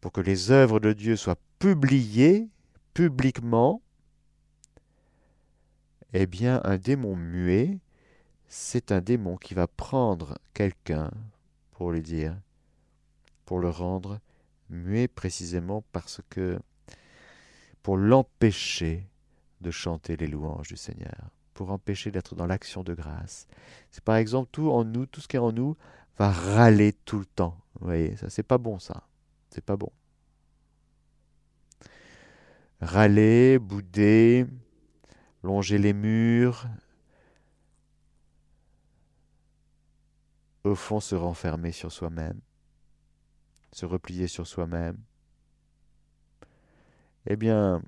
pour 0.00 0.12
que 0.12 0.20
les 0.20 0.50
œuvres 0.50 0.80
de 0.80 0.92
Dieu 0.92 1.16
soient 1.16 1.38
publiées 1.58 2.48
publiquement, 2.94 3.82
eh 6.12 6.26
bien 6.26 6.60
un 6.64 6.78
démon 6.78 7.16
muet, 7.16 7.78
c'est 8.48 8.92
un 8.92 9.00
démon 9.00 9.36
qui 9.36 9.54
va 9.54 9.66
prendre 9.66 10.38
quelqu'un 10.54 11.10
pour 11.72 11.92
lui 11.92 12.02
dire 12.02 12.36
pour 13.44 13.60
le 13.60 13.70
rendre 13.70 14.20
muet 14.68 15.08
précisément 15.08 15.82
parce 15.92 16.20
que 16.28 16.58
pour 17.88 17.96
l'empêcher 17.96 19.08
de 19.62 19.70
chanter 19.70 20.18
les 20.18 20.26
louanges 20.26 20.68
du 20.68 20.76
Seigneur, 20.76 21.30
pour 21.54 21.70
empêcher 21.70 22.10
d'être 22.10 22.34
dans 22.34 22.44
l'action 22.44 22.82
de 22.82 22.92
grâce. 22.92 23.46
C'est 23.90 24.04
par 24.04 24.16
exemple 24.16 24.50
tout 24.52 24.70
en 24.70 24.84
nous, 24.84 25.06
tout 25.06 25.22
ce 25.22 25.26
qui 25.26 25.36
est 25.36 25.38
en 25.38 25.52
nous 25.52 25.74
va 26.18 26.30
râler 26.30 26.92
tout 26.92 27.18
le 27.18 27.24
temps. 27.24 27.58
Vous 27.80 27.86
voyez, 27.86 28.14
ça 28.16 28.28
c'est 28.28 28.42
pas 28.42 28.58
bon 28.58 28.78
ça. 28.78 29.08
C'est 29.48 29.64
pas 29.64 29.78
bon. 29.78 29.90
Râler, 32.82 33.58
bouder, 33.58 34.44
longer 35.42 35.78
les 35.78 35.94
murs, 35.94 36.66
au 40.62 40.74
fond 40.74 41.00
se 41.00 41.14
renfermer 41.14 41.72
sur 41.72 41.90
soi-même, 41.90 42.38
se 43.72 43.86
replier 43.86 44.26
sur 44.26 44.46
soi-même, 44.46 44.98
eh 47.28 47.36
bien, 47.36 47.82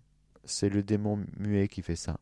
c'est 0.45 0.69
le 0.69 0.83
démon 0.83 1.25
muet 1.39 1.67
qui 1.67 1.83
fait 1.83 1.97
ça. 1.97 2.21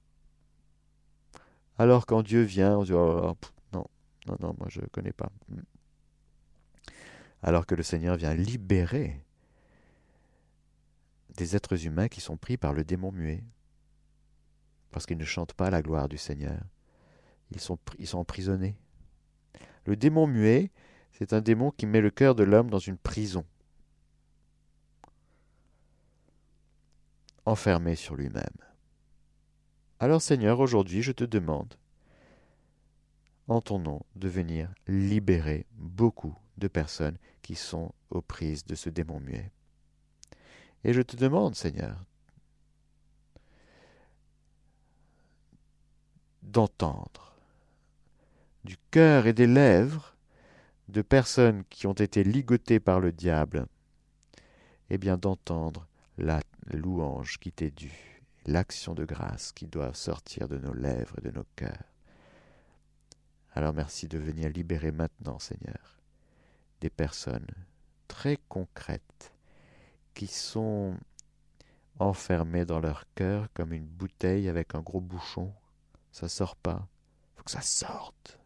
Alors 1.77 2.07
quand 2.07 2.23
Dieu 2.23 2.43
vient, 2.43 2.79
on 2.79 2.85
dit 2.85 2.93
oh, 2.93 3.37
non, 3.73 3.85
non, 4.27 4.37
non, 4.41 4.55
moi 4.59 4.69
je 4.71 4.81
ne 4.81 4.87
connais 4.87 5.13
pas. 5.13 5.31
Hmm. 5.49 5.61
Alors 7.43 7.67
que 7.67 7.75
le 7.75 7.83
Seigneur 7.83 8.17
vient 8.17 8.35
libérer 8.35 9.21
des 11.37 11.57
êtres 11.57 11.87
humains 11.87 12.09
qui 12.09 12.21
sont 12.21 12.37
pris 12.37 12.57
par 12.57 12.73
le 12.73 12.85
démon 12.85 13.13
muet, 13.13 13.43
parce 14.93 15.05
qu'ils 15.05 15.19
ne 15.19 15.25
chantent 15.25 15.55
pas 15.55 15.71
la 15.71 15.83
gloire 15.83 16.09
du 16.09 16.19
Seigneur. 16.19 16.61
Ils 17.51 17.61
sont, 17.61 17.79
ils 17.99 18.07
sont 18.07 18.19
emprisonnés. 18.19 18.77
Le 19.87 19.97
démon 19.97 20.27
muet, 20.27 20.71
c'est 21.13 21.33
un 21.33 21.41
démon 21.41 21.73
qui 21.73 21.87
met 21.87 22.01
le 22.01 22.11
cœur 22.11 22.37
de 22.37 22.45
l'homme 22.45 22.71
dans 22.71 22.79
une 22.79 22.99
prison, 22.99 23.45
enfermé 27.49 27.97
sur 27.97 28.15
lui-même. 28.15 28.45
Alors 29.99 30.21
Seigneur, 30.21 30.61
aujourd'hui 30.61 31.03
je 31.03 31.13
te 31.13 31.25
demande, 31.25 31.75
en 33.49 33.63
ton 33.63 33.79
nom, 33.79 34.03
de 34.17 34.29
venir 34.29 34.73
libérer 34.87 35.67
beaucoup 35.73 36.37
de 36.59 36.69
personnes 36.69 37.17
qui 37.41 37.55
sont 37.55 37.93
aux 38.11 38.21
prises 38.21 38.67
de 38.67 38.75
ce 38.75 38.91
démon 38.91 39.21
muet. 39.21 39.51
Et 40.85 40.93
je 40.93 41.01
te 41.01 41.17
demande, 41.17 41.57
Seigneur, 41.57 42.05
d'entendre 46.43 47.35
du 48.65 48.77
cœur 48.91 49.27
et 49.27 49.33
des 49.33 49.47
lèvres 49.47 50.15
de 50.89 51.01
personnes 51.01 51.65
qui 51.71 51.87
ont 51.87 51.95
été 51.95 52.25
ligotées 52.25 52.81
par 52.81 53.01
le 53.01 53.11
diable, 53.11 53.67
eh 54.91 54.99
bien 54.99 55.17
d'entendre 55.17 55.87
la 56.19 56.41
louange 56.71 57.39
qui 57.39 57.53
t'est 57.53 57.71
due, 57.71 58.23
l'action 58.47 58.95
de 58.95 59.05
grâce 59.05 59.53
qui 59.53 59.67
doit 59.67 59.95
sortir 59.95 60.49
de 60.49 60.59
nos 60.59 60.75
lèvres 60.75 61.15
et 61.19 61.23
de 61.23 61.31
nos 61.31 61.47
cœurs. 61.57 61.95
Alors 63.53 63.73
merci 63.73 64.09
de 64.09 64.19
venir 64.19 64.51
libérer 64.51 64.93
maintenant, 64.93 65.39
Seigneur, 65.39 66.01
des 66.81 66.91
personnes 66.91 67.47
très 68.07 68.39
concrètes 68.49 69.33
qui 70.15 70.27
sont 70.27 70.97
enfermées 71.99 72.65
dans 72.65 72.81
leur 72.81 73.05
cœur 73.15 73.49
comme 73.55 73.73
une 73.73 73.87
bouteille 73.87 74.49
avec 74.49 74.75
un 74.75 74.81
gros 74.81 75.01
bouchon. 75.01 75.53
Ça 76.13 76.29
sort 76.29 76.57
pas. 76.57 76.87
Faut 77.37 77.45
que 77.45 77.51
ça 77.51 77.61
sorte. 77.61 78.39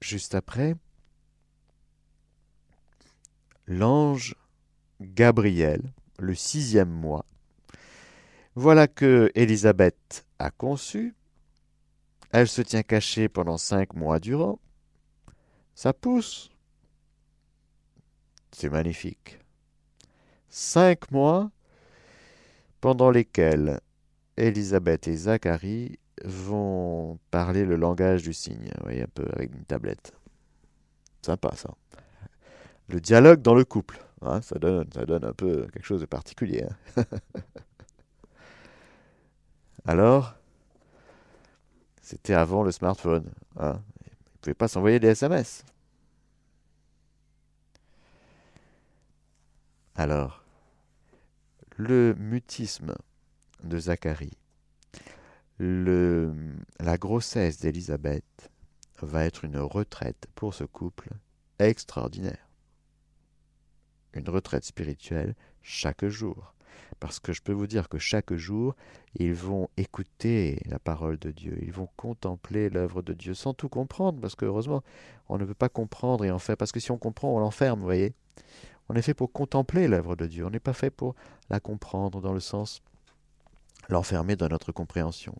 Juste 0.00 0.34
après, 0.34 0.74
l'ange 3.66 4.34
Gabriel, 5.00 5.92
le 6.18 6.34
sixième 6.34 6.90
mois, 6.90 7.26
voilà 8.54 8.88
que 8.88 9.30
Élisabeth 9.34 10.26
a 10.38 10.50
conçu, 10.50 11.14
elle 12.32 12.48
se 12.48 12.62
tient 12.62 12.82
cachée 12.82 13.28
pendant 13.28 13.58
cinq 13.58 13.94
mois 13.94 14.18
durant, 14.18 14.58
ça 15.74 15.92
pousse. 15.92 16.50
C'est 18.52 18.70
magnifique. 18.70 19.38
Cinq 20.48 21.10
mois 21.10 21.50
pendant 22.80 23.10
lesquels 23.10 23.80
Élisabeth 24.36 25.06
et 25.08 25.16
Zacharie 25.16 25.99
vont 26.24 27.18
parler 27.30 27.64
le 27.64 27.76
langage 27.76 28.22
du 28.22 28.32
signe, 28.32 28.70
un 28.84 29.06
peu 29.14 29.26
avec 29.32 29.54
une 29.54 29.64
tablette. 29.64 30.12
Sympa 31.22 31.54
ça. 31.54 31.74
Le 32.88 33.00
dialogue 33.00 33.42
dans 33.42 33.54
le 33.54 33.64
couple, 33.64 34.00
hein, 34.22 34.40
ça, 34.42 34.58
donne, 34.58 34.88
ça 34.92 35.06
donne 35.06 35.24
un 35.24 35.32
peu 35.32 35.66
quelque 35.72 35.84
chose 35.84 36.00
de 36.00 36.06
particulier. 36.06 36.64
Hein. 36.96 37.04
Alors, 39.86 40.34
c'était 42.02 42.34
avant 42.34 42.62
le 42.62 42.72
smartphone. 42.72 43.30
Hein. 43.56 43.80
Ils 44.04 44.10
ne 44.10 44.38
pouvaient 44.40 44.54
pas 44.54 44.68
s'envoyer 44.68 44.98
des 44.98 45.08
SMS. 45.08 45.64
Alors, 49.94 50.44
le 51.76 52.14
mutisme 52.14 52.94
de 53.62 53.78
Zacharie 53.78 54.39
la 55.62 56.96
grossesse 56.96 57.58
d'Élisabeth 57.58 58.50
va 59.02 59.24
être 59.24 59.44
une 59.44 59.58
retraite 59.58 60.26
pour 60.34 60.54
ce 60.54 60.64
couple 60.64 61.10
extraordinaire. 61.58 62.48
Une 64.14 64.28
retraite 64.30 64.64
spirituelle 64.64 65.34
chaque 65.62 66.06
jour. 66.06 66.54
Parce 66.98 67.20
que 67.20 67.34
je 67.34 67.42
peux 67.42 67.52
vous 67.52 67.66
dire 67.66 67.90
que 67.90 67.98
chaque 67.98 68.32
jour, 68.34 68.74
ils 69.14 69.34
vont 69.34 69.68
écouter 69.76 70.60
la 70.64 70.78
parole 70.78 71.18
de 71.18 71.30
Dieu, 71.30 71.58
ils 71.62 71.72
vont 71.72 71.88
contempler 71.96 72.70
l'œuvre 72.70 73.02
de 73.02 73.12
Dieu 73.12 73.34
sans 73.34 73.52
tout 73.52 73.68
comprendre, 73.68 74.18
parce 74.18 74.34
que 74.34 74.46
heureusement, 74.46 74.82
on 75.28 75.36
ne 75.36 75.44
peut 75.44 75.54
pas 75.54 75.68
comprendre 75.68 76.24
et 76.24 76.30
en 76.30 76.38
faire, 76.38 76.56
parce 76.56 76.72
que 76.72 76.80
si 76.80 76.90
on 76.90 76.98
comprend, 76.98 77.36
on 77.36 77.38
l'enferme, 77.38 77.80
vous 77.80 77.84
voyez. 77.84 78.14
On 78.88 78.94
est 78.94 79.02
fait 79.02 79.14
pour 79.14 79.30
contempler 79.30 79.88
l'œuvre 79.88 80.16
de 80.16 80.26
Dieu, 80.26 80.46
on 80.46 80.50
n'est 80.50 80.58
pas 80.58 80.72
fait 80.72 80.90
pour 80.90 81.14
la 81.50 81.60
comprendre 81.60 82.20
dans 82.20 82.32
le 82.32 82.40
sens 82.40 82.82
l'enfermer 83.88 84.36
dans 84.36 84.48
notre 84.48 84.72
compréhension. 84.72 85.36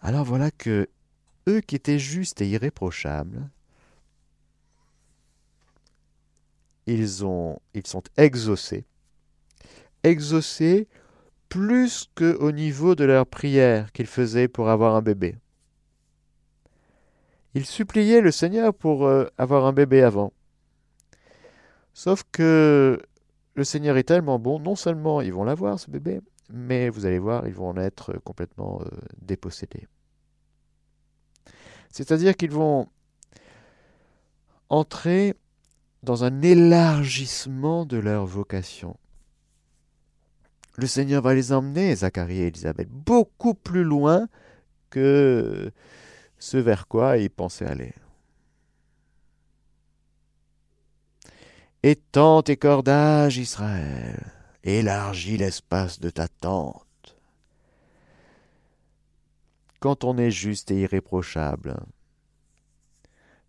Alors 0.00 0.24
voilà 0.24 0.50
que 0.50 0.88
eux 1.48 1.60
qui 1.60 1.76
étaient 1.76 1.98
justes 1.98 2.40
et 2.40 2.48
irréprochables, 2.48 3.48
ils, 6.86 7.24
ont, 7.24 7.58
ils 7.74 7.86
sont 7.86 8.02
exaucés, 8.16 8.84
exaucés 10.04 10.88
plus 11.48 12.08
qu'au 12.14 12.52
niveau 12.52 12.94
de 12.94 13.04
leur 13.04 13.26
prière 13.26 13.92
qu'ils 13.92 14.06
faisaient 14.06 14.48
pour 14.48 14.68
avoir 14.68 14.94
un 14.94 15.02
bébé. 15.02 15.36
Ils 17.54 17.66
suppliaient 17.66 18.20
le 18.20 18.30
Seigneur 18.32 18.74
pour 18.74 19.06
euh, 19.06 19.26
avoir 19.38 19.64
un 19.64 19.72
bébé 19.72 20.02
avant. 20.02 20.32
Sauf 21.94 22.24
que 22.30 23.00
le 23.54 23.64
Seigneur 23.64 23.96
est 23.96 24.02
tellement 24.02 24.38
bon, 24.38 24.58
non 24.58 24.76
seulement 24.76 25.22
ils 25.22 25.32
vont 25.32 25.44
l'avoir, 25.44 25.80
ce 25.80 25.90
bébé, 25.90 26.20
mais 26.48 26.88
vous 26.88 27.06
allez 27.06 27.18
voir, 27.18 27.46
ils 27.46 27.54
vont 27.54 27.68
en 27.68 27.76
être 27.76 28.18
complètement 28.18 28.80
euh, 28.82 28.88
dépossédés. 29.20 29.86
C'est-à-dire 31.90 32.36
qu'ils 32.36 32.50
vont 32.50 32.88
entrer 34.68 35.34
dans 36.02 36.24
un 36.24 36.42
élargissement 36.42 37.84
de 37.84 37.96
leur 37.96 38.26
vocation. 38.26 38.96
Le 40.76 40.86
Seigneur 40.86 41.22
va 41.22 41.34
les 41.34 41.52
emmener, 41.52 41.96
Zacharie 41.96 42.40
et 42.40 42.46
Élisabeth, 42.48 42.90
beaucoup 42.90 43.54
plus 43.54 43.82
loin 43.82 44.28
que 44.90 45.72
ce 46.38 46.58
vers 46.58 46.86
quoi 46.86 47.16
ils 47.16 47.30
pensaient 47.30 47.66
aller. 47.66 47.94
Étends 51.82 52.42
tes 52.42 52.56
cordages, 52.56 53.38
Israël, 53.38 54.35
élargis 54.66 55.36
l'espace 55.36 56.00
de 56.00 56.10
ta 56.10 56.28
tente. 56.28 56.84
Quand 59.80 60.04
on 60.04 60.18
est 60.18 60.30
juste 60.30 60.70
et 60.70 60.80
irréprochable, 60.80 61.76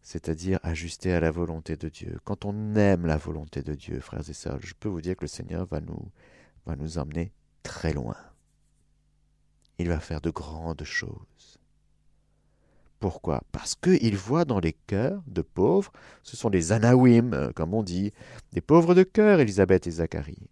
c'est-à-dire 0.03 0.59
ajusté 0.63 1.11
à 1.13 1.19
la 1.19 1.31
volonté 1.31 1.75
de 1.75 1.89
Dieu, 1.89 2.19
quand 2.23 2.45
on 2.45 2.75
aime 2.75 3.05
la 3.05 3.17
volonté 3.17 3.63
de 3.63 3.73
Dieu, 3.73 3.99
frères 3.99 4.29
et 4.29 4.33
sœurs, 4.33 4.59
je 4.61 4.73
peux 4.79 4.89
vous 4.89 5.01
dire 5.01 5.15
que 5.15 5.23
le 5.23 5.27
Seigneur 5.27 5.65
va 5.65 5.81
nous, 5.81 6.97
emmener 6.97 7.31
très 7.63 7.93
loin. 7.93 8.15
Il 9.79 9.89
va 9.89 9.99
faire 9.99 10.21
de 10.21 10.29
grandes 10.29 10.83
choses. 10.83 11.57
Pourquoi? 12.99 13.43
Parce 13.51 13.75
qu'il 13.75 14.17
voit 14.17 14.45
dans 14.45 14.59
les 14.59 14.73
cœurs 14.73 15.21
de 15.27 15.41
pauvres, 15.41 15.91
ce 16.23 16.35
sont 16.35 16.49
des 16.49 16.71
anawim, 16.71 17.33
euh, 17.33 17.51
comme 17.53 17.75
on 17.75 17.83
dit, 17.83 18.11
des 18.53 18.61
pauvres 18.61 18.95
de 18.95 19.03
cœur, 19.03 19.39
Élisabeth 19.39 19.85
et 19.85 19.91
Zacharie, 19.91 20.49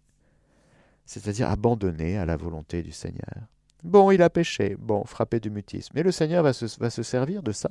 c'est-à-dire 1.06 1.48
abandonnés 1.48 2.18
à 2.18 2.26
la 2.26 2.36
volonté 2.36 2.82
du 2.82 2.92
Seigneur. 2.92 3.48
Bon, 3.82 4.10
il 4.10 4.20
a 4.22 4.30
péché, 4.30 4.76
bon, 4.78 5.04
frappé 5.04 5.40
du 5.40 5.50
mutisme. 5.50 5.92
Mais 5.94 6.02
le 6.02 6.12
Seigneur 6.12 6.42
va 6.42 6.52
se, 6.52 6.66
va 6.78 6.90
se 6.90 7.02
servir 7.02 7.42
de 7.42 7.52
ça, 7.52 7.70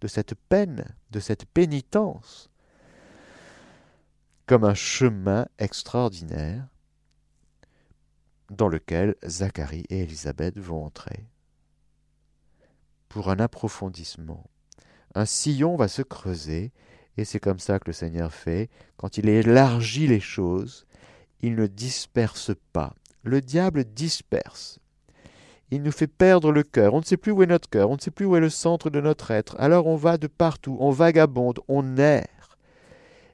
de 0.00 0.08
cette 0.08 0.34
peine, 0.34 0.84
de 1.10 1.20
cette 1.20 1.44
pénitence, 1.44 2.50
comme 4.46 4.64
un 4.64 4.74
chemin 4.74 5.46
extraordinaire 5.58 6.66
dans 8.50 8.68
lequel 8.68 9.14
Zacharie 9.24 9.84
et 9.90 10.00
Élisabeth 10.00 10.58
vont 10.58 10.84
entrer 10.84 11.26
pour 13.08 13.28
un 13.28 13.38
approfondissement. 13.38 14.48
Un 15.14 15.26
sillon 15.26 15.76
va 15.76 15.88
se 15.88 16.02
creuser, 16.02 16.72
et 17.16 17.24
c'est 17.24 17.40
comme 17.40 17.58
ça 17.58 17.78
que 17.78 17.88
le 17.88 17.92
Seigneur 17.92 18.32
fait. 18.32 18.70
Quand 18.96 19.18
il 19.18 19.28
élargit 19.28 20.06
les 20.06 20.20
choses, 20.20 20.86
il 21.42 21.54
ne 21.54 21.66
disperse 21.66 22.52
pas. 22.72 22.94
Le 23.22 23.40
diable 23.40 23.84
disperse. 23.84 24.78
Il 25.70 25.82
nous 25.82 25.92
fait 25.92 26.08
perdre 26.08 26.50
le 26.50 26.62
cœur. 26.62 26.94
On 26.94 27.00
ne 27.00 27.04
sait 27.04 27.16
plus 27.16 27.32
où 27.32 27.42
est 27.42 27.46
notre 27.46 27.68
cœur, 27.68 27.90
on 27.90 27.96
ne 27.96 28.00
sait 28.00 28.10
plus 28.10 28.24
où 28.24 28.36
est 28.36 28.40
le 28.40 28.50
centre 28.50 28.90
de 28.90 29.00
notre 29.00 29.30
être. 29.30 29.54
Alors 29.58 29.86
on 29.86 29.96
va 29.96 30.18
de 30.18 30.26
partout, 30.26 30.76
on 30.80 30.90
vagabonde, 30.90 31.60
on 31.68 31.96
erre, 31.96 32.58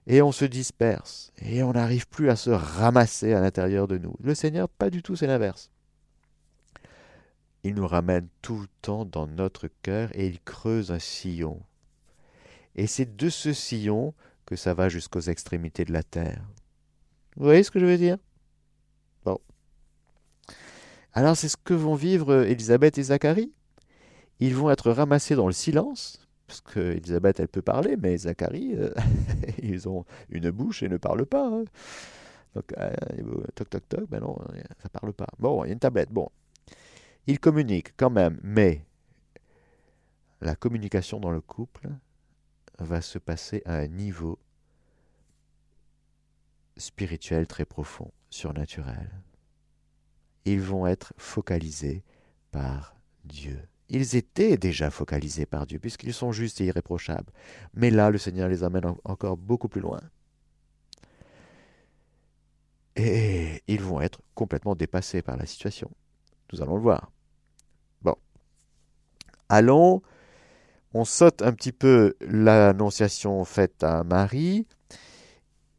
et 0.06 0.20
on 0.20 0.32
se 0.32 0.44
disperse, 0.44 1.32
et 1.40 1.62
on 1.62 1.72
n'arrive 1.72 2.06
plus 2.08 2.28
à 2.28 2.36
se 2.36 2.50
ramasser 2.50 3.32
à 3.32 3.40
l'intérieur 3.40 3.88
de 3.88 3.96
nous. 3.96 4.14
Le 4.20 4.34
Seigneur, 4.34 4.68
pas 4.68 4.90
du 4.90 5.02
tout, 5.02 5.16
c'est 5.16 5.26
l'inverse. 5.26 5.70
Il 7.64 7.74
nous 7.74 7.88
ramène 7.88 8.28
tout 8.42 8.60
le 8.60 8.68
temps 8.82 9.04
dans 9.04 9.26
notre 9.26 9.68
cœur 9.82 10.10
et 10.14 10.28
il 10.28 10.40
creuse 10.40 10.92
un 10.92 11.00
sillon. 11.00 11.60
Et 12.76 12.86
c'est 12.86 13.16
de 13.16 13.28
ce 13.28 13.52
sillon 13.52 14.14
que 14.44 14.54
ça 14.54 14.74
va 14.74 14.88
jusqu'aux 14.88 15.20
extrémités 15.20 15.84
de 15.84 15.92
la 15.92 16.04
terre. 16.04 16.44
Vous 17.36 17.44
voyez 17.44 17.62
ce 17.62 17.70
que 17.70 17.78
je 17.78 17.84
veux 17.84 17.98
dire? 17.98 18.16
Bon. 19.24 19.38
Alors 21.12 21.36
c'est 21.36 21.48
ce 21.48 21.56
que 21.56 21.74
vont 21.74 21.94
vivre 21.94 22.44
Élisabeth 22.44 22.96
et 22.98 23.02
Zacharie. 23.04 23.52
Ils 24.40 24.54
vont 24.54 24.70
être 24.70 24.90
ramassés 24.90 25.34
dans 25.34 25.46
le 25.46 25.52
silence, 25.52 26.26
parce 26.46 26.60
que 26.60 26.92
Élisabeth 26.92 27.40
elle 27.40 27.48
peut 27.48 27.62
parler, 27.62 27.96
mais 27.96 28.16
Zacharie, 28.16 28.74
euh, 28.74 28.90
ils 29.62 29.88
ont 29.88 30.04
une 30.30 30.50
bouche 30.50 30.82
et 30.82 30.88
ne 30.88 30.96
parlent 30.96 31.26
pas. 31.26 31.46
Hein. 31.46 31.64
Donc, 32.54 32.72
euh, 32.78 32.90
toc 33.54 33.68
toc 33.68 33.88
toc, 33.88 34.08
ben 34.08 34.20
non, 34.20 34.38
ça 34.82 34.88
parle 34.88 35.12
pas. 35.12 35.28
Bon, 35.38 35.62
il 35.64 35.68
y 35.68 35.70
a 35.70 35.72
une 35.74 35.78
tablette, 35.78 36.10
bon. 36.10 36.28
Ils 37.26 37.38
communiquent 37.38 37.92
quand 37.96 38.10
même, 38.10 38.38
mais 38.42 38.82
la 40.40 40.54
communication 40.54 41.20
dans 41.20 41.30
le 41.30 41.40
couple 41.42 41.88
va 42.78 43.02
se 43.02 43.18
passer 43.18 43.62
à 43.66 43.76
un 43.76 43.88
niveau 43.88 44.38
spirituel 46.76 47.46
très 47.46 47.64
profond, 47.64 48.10
surnaturel. 48.30 49.10
Ils 50.44 50.60
vont 50.60 50.86
être 50.86 51.12
focalisés 51.16 52.02
par 52.50 52.96
Dieu. 53.24 53.60
Ils 53.88 54.16
étaient 54.16 54.56
déjà 54.56 54.90
focalisés 54.90 55.46
par 55.46 55.66
Dieu, 55.66 55.78
puisqu'ils 55.78 56.14
sont 56.14 56.32
justes 56.32 56.60
et 56.60 56.66
irréprochables. 56.66 57.32
Mais 57.74 57.90
là, 57.90 58.10
le 58.10 58.18
Seigneur 58.18 58.48
les 58.48 58.64
amène 58.64 58.94
encore 59.04 59.36
beaucoup 59.36 59.68
plus 59.68 59.80
loin. 59.80 60.00
Et 62.96 63.62
ils 63.68 63.82
vont 63.82 64.00
être 64.00 64.20
complètement 64.34 64.74
dépassés 64.74 65.22
par 65.22 65.36
la 65.36 65.46
situation. 65.46 65.90
Nous 66.52 66.62
allons 66.62 66.76
le 66.76 66.82
voir. 66.82 67.12
Bon. 68.02 68.16
Allons, 69.48 70.02
on 70.94 71.04
saute 71.04 71.42
un 71.42 71.52
petit 71.52 71.72
peu 71.72 72.14
l'annonciation 72.20 73.44
faite 73.44 73.84
à 73.84 74.02
Marie. 74.02 74.66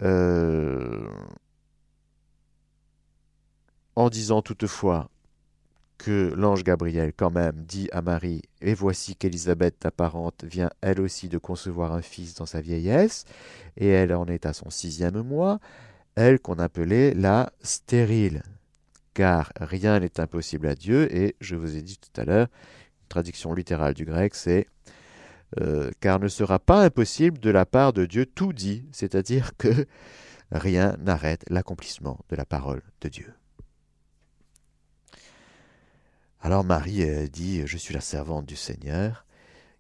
Euh, 0.04 1.10
en 3.96 4.10
disant 4.10 4.44
toutefois 4.44 5.10
que 5.98 6.32
l'ange 6.36 6.64
Gabriel 6.64 7.12
quand 7.16 7.32
même 7.32 7.64
dit 7.66 7.90
à 7.92 8.04
Marie, 8.04 8.44
et 8.62 8.76
voici 8.76 9.16
qu'Élisabeth, 9.16 9.80
ta 9.80 9.90
parente, 9.90 10.44
vient 10.44 10.70
elle 10.82 11.02
aussi 11.02 11.30
de 11.30 11.40
concevoir 11.40 11.94
un 11.94 12.04
fils 12.04 12.36
dans 12.36 12.46
sa 12.46 12.62
vieillesse, 12.62 13.26
et 13.76 13.88
elle 13.88 14.14
en 14.14 14.28
est 14.28 14.46
à 14.46 14.54
son 14.54 14.70
sixième 14.70 15.22
mois, 15.22 15.60
elle 16.16 16.40
qu'on 16.40 16.60
appelait 16.60 17.16
la 17.16 17.52
stérile, 17.62 18.44
car 19.16 19.52
rien 19.60 20.00
n'est 20.00 20.20
impossible 20.20 20.68
à 20.68 20.76
Dieu, 20.76 21.12
et 21.16 21.36
je 21.42 21.56
vous 21.56 21.76
ai 21.76 21.82
dit 21.82 21.98
tout 21.98 22.22
à 22.22 22.26
l'heure, 22.26 22.48
une 23.02 23.08
traduction 23.10 23.54
littérale 23.54 23.96
du 23.96 24.06
grec, 24.06 24.36
c'est 24.36 24.68
euh, 25.60 25.92
car 26.00 26.20
ne 26.20 26.28
sera 26.28 26.60
pas 26.60 26.84
impossible 26.84 27.40
de 27.40 27.50
la 27.50 27.66
part 27.66 27.94
de 27.94 28.06
Dieu 28.06 28.26
tout 28.26 28.54
dit, 28.54 28.86
c'est-à-dire 28.92 29.56
que 29.58 29.86
rien 30.52 30.98
n'arrête 31.00 31.44
l'accomplissement 31.50 32.20
de 32.30 32.36
la 32.36 32.46
parole 32.46 32.82
de 33.02 33.10
Dieu. 33.10 33.34
Alors 36.42 36.64
Marie 36.64 37.30
dit, 37.30 37.66
Je 37.66 37.78
suis 37.78 37.94
la 37.94 38.02
servante 38.02 38.46
du 38.46 38.56
Seigneur, 38.56 39.26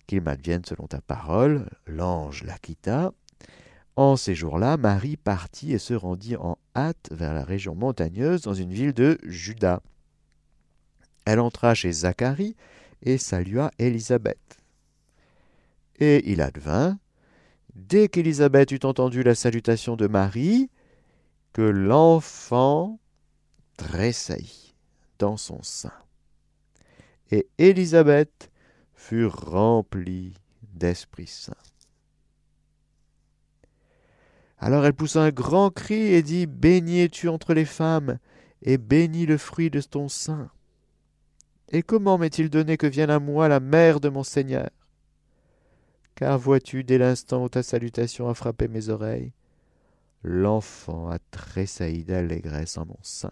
qu'il 0.07 0.21
m'advienne 0.21 0.65
selon 0.65 0.87
ta 0.87 1.01
parole. 1.01 1.69
L'ange 1.85 2.43
la 2.43 2.57
quitta. 2.57 3.11
En 3.95 4.15
ces 4.15 4.35
jours-là, 4.35 4.77
Marie 4.77 5.17
partit 5.17 5.73
et 5.73 5.79
se 5.79 5.93
rendit 5.93 6.35
en 6.35 6.57
hâte 6.75 7.09
vers 7.11 7.33
la 7.33 7.43
région 7.43 7.75
montagneuse 7.75 8.41
dans 8.41 8.53
une 8.53 8.71
ville 8.71 8.93
de 8.93 9.17
Juda. 9.23 9.81
Elle 11.25 11.39
entra 11.39 11.73
chez 11.73 11.91
Zacharie 11.91 12.55
et 13.01 13.17
salua 13.17 13.71
Élisabeth. 13.79 14.57
Et 15.99 16.31
il 16.31 16.41
advint, 16.41 16.99
dès 17.75 18.07
qu'Élisabeth 18.07 18.71
eut 18.71 18.79
entendu 18.83 19.23
la 19.23 19.35
salutation 19.35 19.95
de 19.95 20.07
Marie, 20.07 20.69
que 21.53 21.61
l'enfant 21.61 22.99
tressaillit 23.77 24.75
dans 25.19 25.37
son 25.37 25.61
sein. 25.63 25.93
Et 27.31 27.47
Élisabeth 27.57 28.51
fut 28.93 29.25
remplie 29.25 30.33
d'Esprit 30.73 31.27
Saint. 31.27 31.53
Alors 34.59 34.85
elle 34.85 34.93
poussa 34.93 35.21
un 35.21 35.29
grand 35.29 35.69
cri 35.69 35.95
et 35.95 36.23
dit 36.23 36.45
Béni 36.45 37.01
es-tu 37.01 37.27
entre 37.27 37.53
les 37.53 37.65
femmes, 37.65 38.17
et 38.63 38.77
béni 38.77 39.25
le 39.25 39.37
fruit 39.37 39.69
de 39.69 39.81
ton 39.81 40.09
sein. 40.09 40.49
Et 41.69 41.83
comment 41.83 42.17
m'est-il 42.17 42.49
donné 42.49 42.77
que 42.77 42.87
vienne 42.87 43.09
à 43.09 43.19
moi 43.19 43.47
la 43.47 43.59
mère 43.59 43.99
de 43.99 44.09
mon 44.09 44.23
Seigneur? 44.23 44.69
Car 46.17 46.39
vois-tu, 46.39 46.83
dès 46.83 46.97
l'instant 46.97 47.43
où 47.43 47.47
ta 47.47 47.61
salutation 47.61 48.27
a 48.27 48.33
frappé 48.33 48.67
mes 48.67 48.89
oreilles, 48.89 49.33
l'enfant 50.23 51.11
a 51.11 51.19
tressailli 51.29 52.03
d'allégresse 52.03 52.75
en 52.79 52.87
mon 52.87 52.97
sein. 53.03 53.31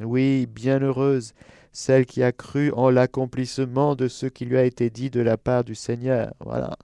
Oui, 0.00 0.46
bienheureuse, 0.46 1.32
celle 1.72 2.04
qui 2.04 2.22
a 2.22 2.30
cru 2.30 2.70
en 2.72 2.90
l'accomplissement 2.90 3.96
de 3.96 4.06
ce 4.06 4.26
qui 4.26 4.44
lui 4.44 4.58
a 4.58 4.64
été 4.64 4.90
dit 4.90 5.08
de 5.08 5.22
la 5.22 5.38
part 5.38 5.64
du 5.64 5.74
Seigneur. 5.74 6.34
Voilà. 6.40 6.76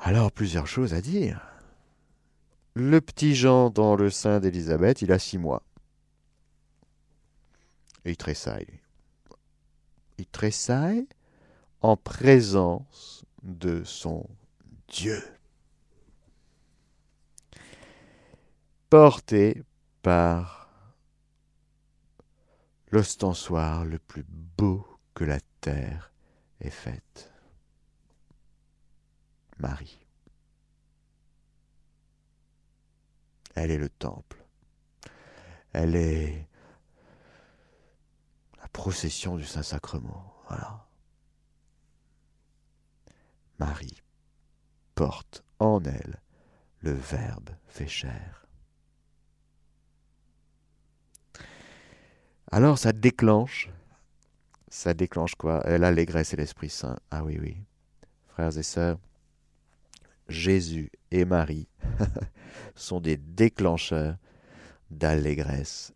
Alors, 0.00 0.30
plusieurs 0.30 0.66
choses 0.66 0.92
à 0.92 1.00
dire. 1.00 1.40
Le 2.74 3.00
petit 3.00 3.34
Jean 3.34 3.70
dans 3.70 3.96
le 3.96 4.10
sein 4.10 4.38
d'Élisabeth, 4.38 5.00
il 5.00 5.12
a 5.12 5.18
six 5.18 5.38
mois. 5.38 5.62
Il 8.04 8.18
tressaille 8.18 8.83
il 10.18 10.26
tressaille 10.26 11.06
en 11.80 11.96
présence 11.96 13.24
de 13.42 13.84
son 13.84 14.26
Dieu. 14.88 15.22
Porté 18.90 19.62
par 20.02 20.68
l'ostensoir 22.90 23.84
le 23.84 23.98
plus 23.98 24.24
beau 24.56 24.86
que 25.14 25.24
la 25.24 25.40
terre 25.60 26.12
ait 26.60 26.70
faite. 26.70 27.32
Marie. 29.58 29.98
Elle 33.54 33.70
est 33.70 33.78
le 33.78 33.88
temple. 33.88 34.44
Elle 35.72 35.96
est 35.96 36.48
procession 38.74 39.36
du 39.36 39.44
Saint-Sacrement. 39.44 40.34
Voilà. 40.48 40.86
Marie 43.58 44.02
porte 44.94 45.42
en 45.58 45.82
elle 45.84 46.20
le 46.80 46.92
Verbe 46.92 47.50
fait 47.66 47.86
chair. 47.86 48.46
Alors 52.50 52.76
ça 52.76 52.92
déclenche, 52.92 53.70
ça 54.68 54.92
déclenche 54.92 55.34
quoi? 55.36 55.60
L'allégresse 55.78 56.34
et 56.34 56.36
l'Esprit 56.36 56.68
Saint. 56.68 56.98
Ah 57.10 57.24
oui, 57.24 57.38
oui. 57.40 57.56
Frères 58.28 58.58
et 58.58 58.62
sœurs, 58.62 58.98
Jésus 60.28 60.90
et 61.10 61.24
Marie 61.24 61.68
sont 62.74 63.00
des 63.00 63.16
déclencheurs 63.16 64.16
d'allégresse 64.90 65.94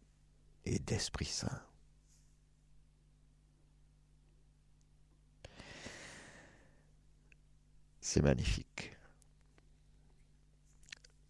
et 0.65 0.79
d'Esprit 0.79 1.27
Saint. 1.27 1.61
C'est 8.11 8.23
magnifique. 8.23 8.97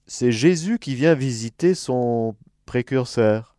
C'est 0.06 0.30
Jésus 0.30 0.78
qui 0.78 0.94
vient 0.94 1.14
visiter 1.14 1.74
son 1.74 2.36
précurseur. 2.66 3.56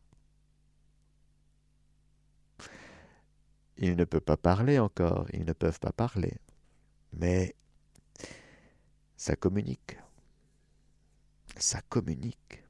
Il 3.76 3.98
ne 3.98 4.06
peut 4.06 4.22
pas 4.22 4.38
parler 4.38 4.80
encore, 4.80 5.28
ils 5.34 5.44
ne 5.44 5.52
peuvent 5.52 5.82
pas 5.82 5.92
parler. 5.92 6.38
Mais 7.12 7.58
ça 9.18 9.36
communique. 9.36 9.98
Ça 11.58 11.82
communique. 11.82 12.64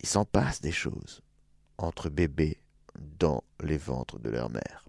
Il 0.00 0.08
s'en 0.08 0.24
passe 0.24 0.60
des 0.60 0.72
choses 0.72 1.22
entre 1.76 2.08
bébés 2.08 2.60
dans 2.96 3.44
les 3.60 3.78
ventres 3.78 4.18
de 4.18 4.30
leur 4.30 4.50
mère. 4.50 4.88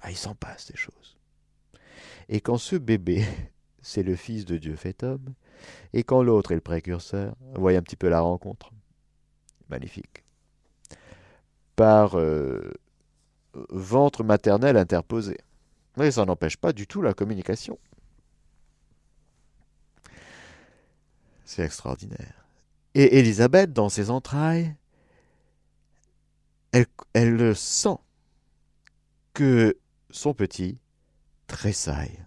Ah, 0.00 0.12
il 0.12 0.16
s'en 0.16 0.36
passe 0.36 0.70
des 0.70 0.76
choses. 0.76 1.18
Et 2.28 2.40
quand 2.40 2.58
ce 2.58 2.76
bébé, 2.76 3.24
c'est 3.82 4.02
le 4.02 4.16
Fils 4.16 4.44
de 4.44 4.56
Dieu 4.56 4.76
fait 4.76 5.02
homme, 5.02 5.34
et 5.92 6.04
quand 6.04 6.22
l'autre 6.22 6.52
est 6.52 6.56
le 6.56 6.60
précurseur, 6.60 7.36
voyez 7.54 7.78
un 7.78 7.82
petit 7.82 7.96
peu 7.96 8.08
la 8.08 8.20
rencontre. 8.20 8.70
Magnifique 9.70 10.24
par 11.76 12.18
euh, 12.18 12.72
ventre 13.70 14.24
maternel 14.24 14.76
interposé. 14.76 15.38
Mais 15.96 16.10
ça 16.10 16.24
n'empêche 16.24 16.56
pas 16.56 16.72
du 16.72 16.86
tout 16.86 17.02
la 17.02 17.14
communication. 17.14 17.78
C'est 21.44 21.64
extraordinaire. 21.64 22.46
Et 22.94 23.18
Élisabeth, 23.18 23.72
dans 23.72 23.88
ses 23.88 24.10
entrailles, 24.10 24.74
elle, 26.72 26.86
elle 27.12 27.54
sent 27.54 27.98
que 29.34 29.78
son 30.10 30.34
petit 30.34 30.78
tressaille 31.54 32.18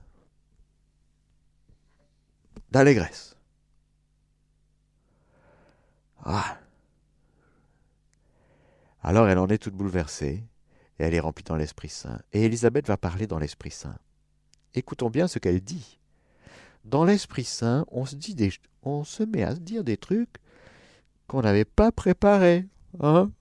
d'allégresse. 2.71 3.35
Ah 6.23 6.57
alors 9.03 9.29
elle 9.29 9.37
en 9.37 9.47
est 9.47 9.57
toute 9.57 9.73
bouleversée, 9.73 10.43
et 10.99 11.03
elle 11.03 11.13
est 11.13 11.21
remplie 11.21 11.43
dans 11.45 11.55
l'Esprit 11.55 11.87
Saint. 11.87 12.19
Et 12.33 12.43
Élisabeth 12.43 12.87
va 12.87 12.97
parler 12.97 13.25
dans 13.25 13.39
l'Esprit 13.39 13.71
Saint. 13.71 13.97
Écoutons 14.73 15.09
bien 15.09 15.29
ce 15.29 15.39
qu'elle 15.39 15.61
dit. 15.61 15.97
Dans 16.83 17.05
l'Esprit 17.05 17.45
Saint, 17.45 17.85
on 17.89 18.05
se, 18.05 18.15
dit 18.15 18.35
des, 18.35 18.51
on 18.83 19.05
se 19.05 19.23
met 19.23 19.43
à 19.43 19.55
se 19.55 19.61
dire 19.61 19.85
des 19.85 19.95
trucs 19.95 20.35
qu'on 21.27 21.41
n'avait 21.41 21.63
pas 21.63 21.93
préparés. 21.93 22.65
Hein? 22.99 23.31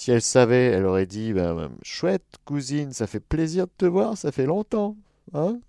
Si 0.00 0.12
elle 0.12 0.22
savait, 0.22 0.68
elle 0.68 0.86
aurait 0.86 1.04
dit 1.04 1.34
ben, 1.34 1.76
Chouette, 1.82 2.38
cousine, 2.46 2.94
ça 2.94 3.06
fait 3.06 3.20
plaisir 3.20 3.66
de 3.66 3.72
te 3.76 3.84
voir, 3.84 4.16
ça 4.16 4.32
fait 4.32 4.46
longtemps. 4.46 4.96
Hein 5.34 5.60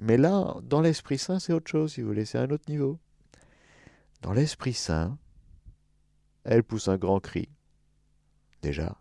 Mais 0.00 0.16
là, 0.16 0.56
dans 0.62 0.80
l'Esprit 0.80 1.18
Saint, 1.18 1.38
c'est 1.38 1.52
autre 1.52 1.70
chose, 1.70 1.92
si 1.92 2.00
vous 2.00 2.08
voulez, 2.08 2.24
c'est 2.24 2.38
un 2.38 2.48
autre 2.48 2.64
niveau. 2.66 2.98
Dans 4.22 4.32
l'Esprit 4.32 4.72
Saint, 4.72 5.18
elle 6.44 6.64
pousse 6.64 6.88
un 6.88 6.96
grand 6.96 7.20
cri, 7.20 7.50
déjà, 8.62 8.96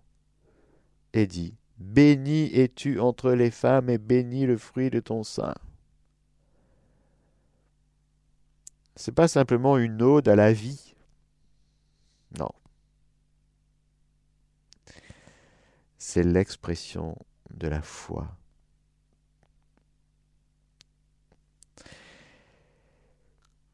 et 1.13 1.26
dit 1.26 1.55
Béni 1.78 2.53
es-tu 2.53 2.99
entre 2.99 3.32
les 3.32 3.51
femmes 3.51 3.89
et 3.89 3.97
béni 3.97 4.45
le 4.45 4.57
fruit 4.57 4.89
de 4.89 4.99
ton 4.99 5.24
sein. 5.24 5.55
C'est 8.97 9.15
pas 9.15 9.30
simplement 9.30 9.78
une 9.78 10.01
ode 10.01 10.28
à 10.28 10.36
la 10.36 10.51
vie. 10.51 10.93
Non. 12.38 12.51
C'est 16.00 16.24
l'expression 16.24 17.18
de 17.52 17.68
la 17.68 17.82
foi. 17.82 18.36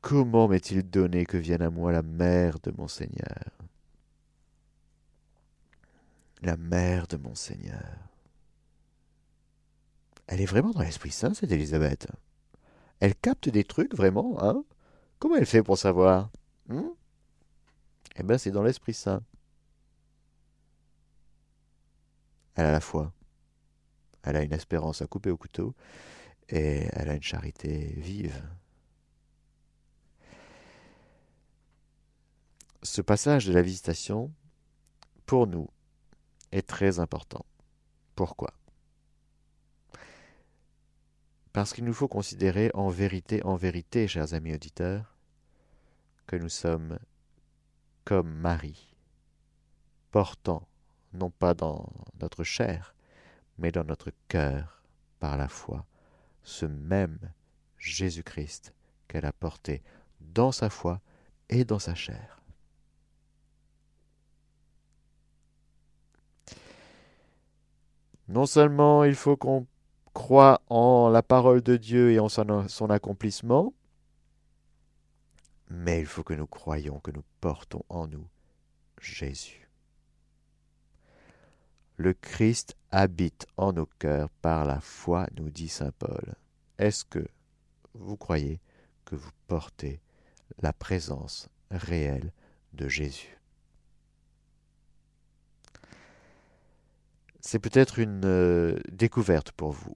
Comment 0.01 0.47
m'est-il 0.47 0.89
donné 0.89 1.25
que 1.25 1.37
vienne 1.37 1.61
à 1.61 1.69
moi 1.69 1.91
la 1.91 2.01
mère 2.01 2.59
de 2.59 2.71
mon 2.71 2.87
Seigneur? 2.87 3.51
La 6.41 6.57
mère 6.57 7.07
de 7.07 7.17
mon 7.17 7.35
Seigneur. 7.35 7.95
Elle 10.27 10.41
est 10.41 10.45
vraiment 10.45 10.71
dans 10.71 10.81
l'Esprit 10.81 11.11
Saint, 11.11 11.35
cette 11.35 11.51
Élisabeth. 11.51 12.07
Elle 12.99 13.15
capte 13.15 13.49
des 13.49 13.63
trucs, 13.63 13.95
vraiment, 13.95 14.41
hein? 14.41 14.63
Comment 15.19 15.35
elle 15.35 15.45
fait 15.45 15.63
pour 15.63 15.77
savoir 15.77 16.31
hmm 16.69 16.89
Eh 18.15 18.23
bien, 18.23 18.39
c'est 18.39 18.51
dans 18.51 18.63
l'Esprit 18.63 18.95
Saint. 18.95 19.21
Elle 22.55 22.65
a 22.65 22.71
la 22.71 22.81
foi. 22.81 23.13
Elle 24.23 24.37
a 24.37 24.43
une 24.43 24.53
espérance 24.53 25.01
à 25.01 25.07
couper 25.07 25.29
au 25.29 25.37
couteau. 25.37 25.75
Et 26.49 26.87
elle 26.93 27.09
a 27.09 27.15
une 27.15 27.23
charité 27.23 27.93
vive. 27.97 28.41
ce 32.85 33.01
passage 33.01 33.45
de 33.45 33.53
la 33.53 33.61
visitation, 33.61 34.31
pour 35.25 35.47
nous, 35.47 35.67
est 36.51 36.67
très 36.67 36.99
important. 36.99 37.45
Pourquoi? 38.15 38.53
Parce 41.51 41.73
qu'il 41.73 41.83
nous 41.83 41.93
faut 41.93 42.07
considérer 42.07 42.69
en 42.73 42.89
vérité, 42.89 43.43
en 43.43 43.55
vérité, 43.55 44.07
chers 44.07 44.33
amis 44.33 44.53
auditeurs, 44.53 45.17
que 46.27 46.35
nous 46.35 46.49
sommes 46.49 46.99
comme 48.03 48.29
Marie, 48.29 48.95
portant, 50.11 50.67
non 51.15 51.29
pas 51.29 51.53
dans 51.53 51.89
notre 52.19 52.43
chair, 52.43 52.95
mais 53.57 53.71
dans 53.71 53.83
notre 53.83 54.11
cœur, 54.27 54.83
par 55.19 55.37
la 55.37 55.47
foi, 55.47 55.85
ce 56.43 56.65
même 56.65 57.19
Jésus-Christ 57.77 58.73
qu'elle 59.07 59.25
a 59.25 59.31
porté 59.33 59.81
dans 60.19 60.51
sa 60.51 60.69
foi 60.69 61.01
et 61.49 61.65
dans 61.65 61.79
sa 61.79 61.95
chair. 61.95 62.41
Non 68.27 68.45
seulement 68.45 69.03
il 69.03 69.15
faut 69.15 69.37
qu'on 69.37 69.67
croit 70.13 70.61
en 70.69 71.09
la 71.09 71.21
parole 71.21 71.61
de 71.61 71.77
Dieu 71.77 72.11
et 72.11 72.19
en 72.19 72.29
son, 72.29 72.89
accomplissement, 72.89 73.73
mais 75.69 75.99
il 75.99 76.05
faut 76.05 76.23
que 76.23 76.33
nous 76.33 76.47
croyions, 76.47 76.99
que 76.99 77.11
nous 77.11 77.23
portons 77.41 77.83
en 77.89 78.07
nous 78.07 78.27
Jésus. 78.99 79.64
Le 81.97 82.13
Christ 82.13 82.75
habite 82.91 83.47
en 83.55 83.71
nos 83.73 83.85
cœurs 83.85 84.29
par 84.41 84.65
la 84.65 84.81
foi, 84.81 85.27
nous 85.37 85.49
dit 85.49 85.69
Saint 85.69 85.91
Paul. 85.97 86.35
Est-ce 86.77 87.05
que 87.05 87.25
vous 87.93 88.17
croyez 88.17 88.59
que 89.05 89.15
vous 89.15 89.31
portez 89.47 90.01
la 90.61 90.73
présence 90.73 91.47
réelle 91.71 92.33
de 92.73 92.89
Jésus? 92.89 93.39
C'est 97.39 97.59
peut-être 97.59 97.99
une 97.99 98.25
euh, 98.25 98.79
découverte 98.91 99.51
pour 99.51 99.71
vous. 99.71 99.95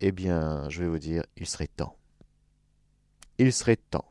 Eh 0.00 0.12
bien, 0.12 0.68
je 0.68 0.80
vais 0.80 0.88
vous 0.88 0.98
dire, 0.98 1.22
il 1.36 1.46
serait 1.46 1.68
temps. 1.68 1.96
Il 3.36 3.52
serait 3.52 3.76
temps. 3.76 4.10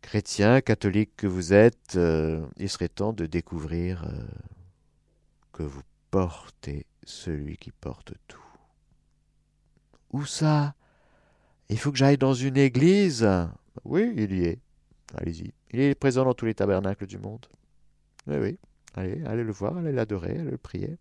Chrétien, 0.00 0.60
catholique 0.60 1.14
que 1.16 1.26
vous 1.26 1.52
êtes, 1.52 1.96
euh, 1.96 2.46
il 2.56 2.68
serait 2.68 2.88
temps 2.88 3.12
de 3.12 3.26
découvrir 3.26 4.04
euh, 4.04 4.26
que 5.54 5.62
vous 5.62 5.82
portez 6.10 6.84
celui 7.04 7.56
qui 7.56 7.70
porte 7.70 8.12
tout. 8.26 8.42
Où 10.12 10.24
ça? 10.26 10.74
Il 11.68 11.78
faut 11.78 11.92
que 11.92 11.96
j'aille 11.96 12.18
dans 12.18 12.34
une 12.34 12.56
église? 12.56 13.26
Oui, 13.84 14.12
il 14.16 14.34
y 14.34 14.44
est. 14.44 14.60
Allez-y. 15.14 15.54
Il 15.70 15.80
est 15.80 15.94
présent 15.94 16.24
dans 16.24 16.34
tous 16.34 16.44
les 16.44 16.54
tabernacles 16.54 17.06
du 17.06 17.18
monde. 17.18 17.46
Oui, 18.26 18.36
oui. 18.36 18.58
Allez, 18.94 19.24
allez 19.24 19.44
le 19.44 19.52
voir, 19.52 19.76
allez 19.76 19.92
l'adorer, 19.92 20.38
allez 20.40 20.50
le 20.50 20.58
prier. 20.58 20.98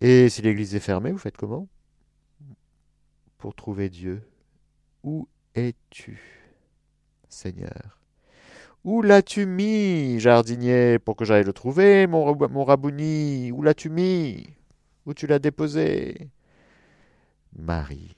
Et 0.00 0.28
si 0.30 0.42
l'église 0.42 0.74
est 0.74 0.80
fermée, 0.80 1.12
vous 1.12 1.18
faites 1.18 1.36
comment? 1.36 1.68
Pour 3.36 3.54
trouver 3.54 3.90
Dieu. 3.90 4.26
Où 5.02 5.28
es-tu, 5.54 6.18
Seigneur? 7.28 8.00
Où 8.86 9.02
l'as-tu 9.02 9.46
mis, 9.46 10.20
jardinier, 10.20 11.00
pour 11.00 11.16
que 11.16 11.24
j'aille 11.24 11.42
le 11.42 11.52
trouver, 11.52 12.06
mon, 12.06 12.36
mon 12.48 12.64
rabouni? 12.64 13.50
Où 13.50 13.60
l'as-tu 13.60 13.90
mis? 13.90 14.48
Où 15.06 15.12
tu 15.12 15.26
l'as 15.26 15.40
déposé? 15.40 16.30
Marie. 17.58 18.14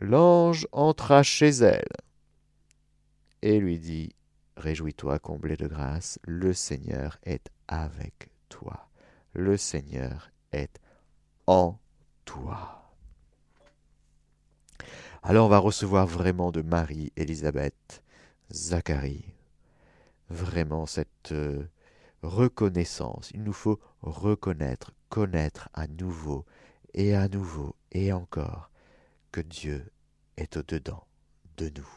L'ange 0.00 0.68
entra 0.70 1.24
chez 1.24 1.48
elle 1.48 1.90
et 3.42 3.58
lui 3.58 3.80
dit 3.80 4.14
Réjouis-toi, 4.56 5.18
comblé 5.18 5.56
de 5.56 5.66
grâce, 5.66 6.20
le 6.22 6.52
Seigneur 6.52 7.18
est 7.24 7.50
avec 7.66 8.28
toi. 8.48 8.88
Le 9.32 9.56
Seigneur 9.56 10.30
est 10.52 10.78
en 11.48 11.80
toi. 12.24 12.81
Alors 15.24 15.46
on 15.46 15.48
va 15.48 15.58
recevoir 15.58 16.08
vraiment 16.08 16.50
de 16.50 16.62
Marie, 16.62 17.12
Élisabeth, 17.16 18.02
Zacharie, 18.50 19.24
vraiment 20.28 20.84
cette 20.84 21.30
euh, 21.30 21.62
reconnaissance. 22.22 23.30
Il 23.32 23.44
nous 23.44 23.52
faut 23.52 23.78
reconnaître, 24.00 24.90
connaître 25.10 25.68
à 25.74 25.86
nouveau 25.86 26.44
et 26.92 27.14
à 27.14 27.28
nouveau 27.28 27.76
et 27.92 28.12
encore 28.12 28.68
que 29.30 29.40
Dieu 29.40 29.92
est 30.36 30.56
au-dedans 30.56 31.06
de 31.56 31.70
nous. 31.76 31.88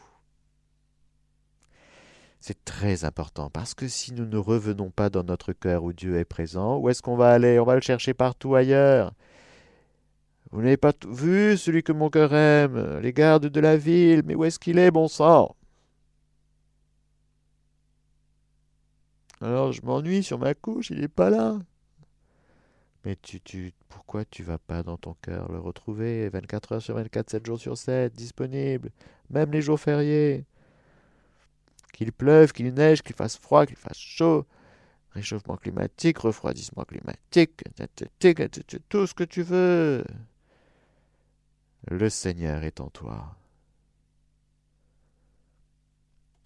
C'est 2.38 2.64
très 2.64 3.04
important 3.04 3.50
parce 3.50 3.74
que 3.74 3.88
si 3.88 4.12
nous 4.12 4.26
ne 4.26 4.38
revenons 4.38 4.90
pas 4.90 5.10
dans 5.10 5.24
notre 5.24 5.52
cœur 5.52 5.82
où 5.82 5.92
Dieu 5.92 6.16
est 6.16 6.24
présent, 6.24 6.78
où 6.78 6.88
est-ce 6.90 7.02
qu'on 7.02 7.16
va 7.16 7.30
aller? 7.30 7.58
On 7.58 7.64
va 7.64 7.74
le 7.74 7.80
chercher 7.80 8.14
partout 8.14 8.54
ailleurs. 8.54 9.14
Vous 10.56 10.62
n'avez 10.62 10.78
pas 10.78 10.94
vu 11.06 11.58
celui 11.58 11.82
que 11.82 11.92
mon 11.92 12.08
cœur 12.08 12.32
aime, 12.32 13.00
les 13.00 13.12
gardes 13.12 13.44
de 13.44 13.60
la 13.60 13.76
ville, 13.76 14.22
mais 14.24 14.34
où 14.34 14.42
est-ce 14.42 14.58
qu'il 14.58 14.78
est, 14.78 14.90
bon 14.90 15.06
sang? 15.06 15.54
Alors 19.42 19.72
je 19.72 19.82
m'ennuie 19.82 20.22
sur 20.22 20.38
ma 20.38 20.54
couche, 20.54 20.88
il 20.88 21.00
n'est 21.00 21.08
pas 21.08 21.28
là. 21.28 21.58
Mais 23.04 23.16
tu, 23.16 23.38
tu, 23.42 23.74
pourquoi 23.90 24.24
tu 24.24 24.44
vas 24.44 24.56
pas 24.56 24.82
dans 24.82 24.96
ton 24.96 25.12
cœur 25.20 25.52
le 25.52 25.58
retrouver 25.58 26.30
24 26.30 26.72
heures 26.72 26.82
sur 26.82 26.94
24, 26.94 27.28
7 27.28 27.44
jours 27.44 27.60
sur 27.60 27.76
7, 27.76 28.14
disponible, 28.14 28.92
même 29.28 29.52
les 29.52 29.60
jours 29.60 29.78
fériés? 29.78 30.46
Qu'il 31.92 32.12
pleuve, 32.12 32.54
qu'il 32.54 32.72
neige, 32.72 33.02
qu'il 33.02 33.14
fasse 33.14 33.36
froid, 33.36 33.66
qu'il 33.66 33.76
fasse 33.76 33.98
chaud, 33.98 34.46
réchauffement 35.10 35.58
climatique, 35.58 36.16
refroidissement 36.16 36.84
climatique, 36.84 37.62
tout 38.88 39.06
ce 39.06 39.12
que 39.12 39.24
tu 39.24 39.42
veux. 39.42 40.02
Le 41.88 42.10
Seigneur 42.10 42.64
est 42.64 42.80
en 42.80 42.90
toi. 42.90 43.36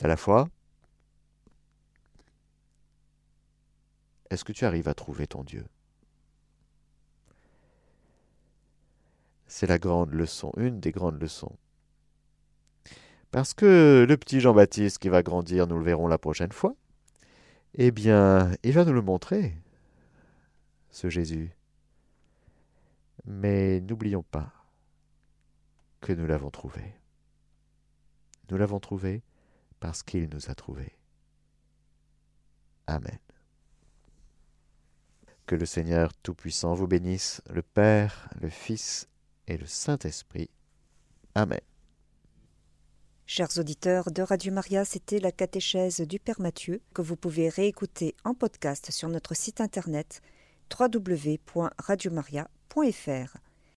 À 0.02 0.06
la 0.06 0.18
foi 0.18 0.48
Est-ce 4.28 4.44
que 4.44 4.52
tu 4.52 4.66
arrives 4.66 4.88
à 4.88 4.94
trouver 4.94 5.26
ton 5.26 5.42
Dieu? 5.42 5.64
C'est 9.46 9.66
la 9.66 9.78
grande 9.78 10.12
leçon, 10.12 10.52
une 10.58 10.78
des 10.78 10.92
grandes 10.92 11.20
leçons. 11.20 11.56
Parce 13.30 13.54
que 13.54 14.04
le 14.06 14.16
petit 14.18 14.40
Jean-Baptiste 14.40 14.98
qui 14.98 15.08
va 15.08 15.22
grandir, 15.22 15.66
nous 15.66 15.78
le 15.78 15.84
verrons 15.84 16.06
la 16.06 16.18
prochaine 16.18 16.52
fois, 16.52 16.74
eh 17.74 17.90
bien, 17.90 18.52
il 18.62 18.72
va 18.72 18.84
nous 18.84 18.92
le 18.92 19.02
montrer, 19.02 19.56
ce 20.90 21.08
Jésus. 21.08 21.50
Mais 23.24 23.80
n'oublions 23.80 24.22
pas 24.22 24.59
que 26.00 26.12
nous 26.12 26.26
l'avons 26.26 26.50
trouvé. 26.50 26.94
Nous 28.50 28.56
l'avons 28.56 28.80
trouvé 28.80 29.22
parce 29.78 30.02
qu'il 30.02 30.28
nous 30.28 30.50
a 30.50 30.54
trouvés. 30.54 30.96
Amen. 32.86 33.18
Que 35.46 35.54
le 35.54 35.66
Seigneur 35.66 36.12
Tout-Puissant 36.22 36.74
vous 36.74 36.86
bénisse, 36.86 37.42
le 37.50 37.62
Père, 37.62 38.28
le 38.40 38.48
Fils 38.48 39.08
et 39.46 39.56
le 39.56 39.66
Saint-Esprit. 39.66 40.50
Amen. 41.34 41.60
Chers 43.26 43.58
auditeurs 43.58 44.10
de 44.10 44.22
Radio 44.22 44.52
Maria, 44.52 44.84
c'était 44.84 45.20
la 45.20 45.30
catéchèse 45.30 46.00
du 46.00 46.18
Père 46.18 46.40
Mathieu 46.40 46.80
que 46.92 47.02
vous 47.02 47.14
pouvez 47.14 47.48
réécouter 47.48 48.16
en 48.24 48.34
podcast 48.34 48.90
sur 48.90 49.08
notre 49.08 49.36
site 49.36 49.60
internet 49.60 50.20
www.radiomaria.fr. 50.78 53.36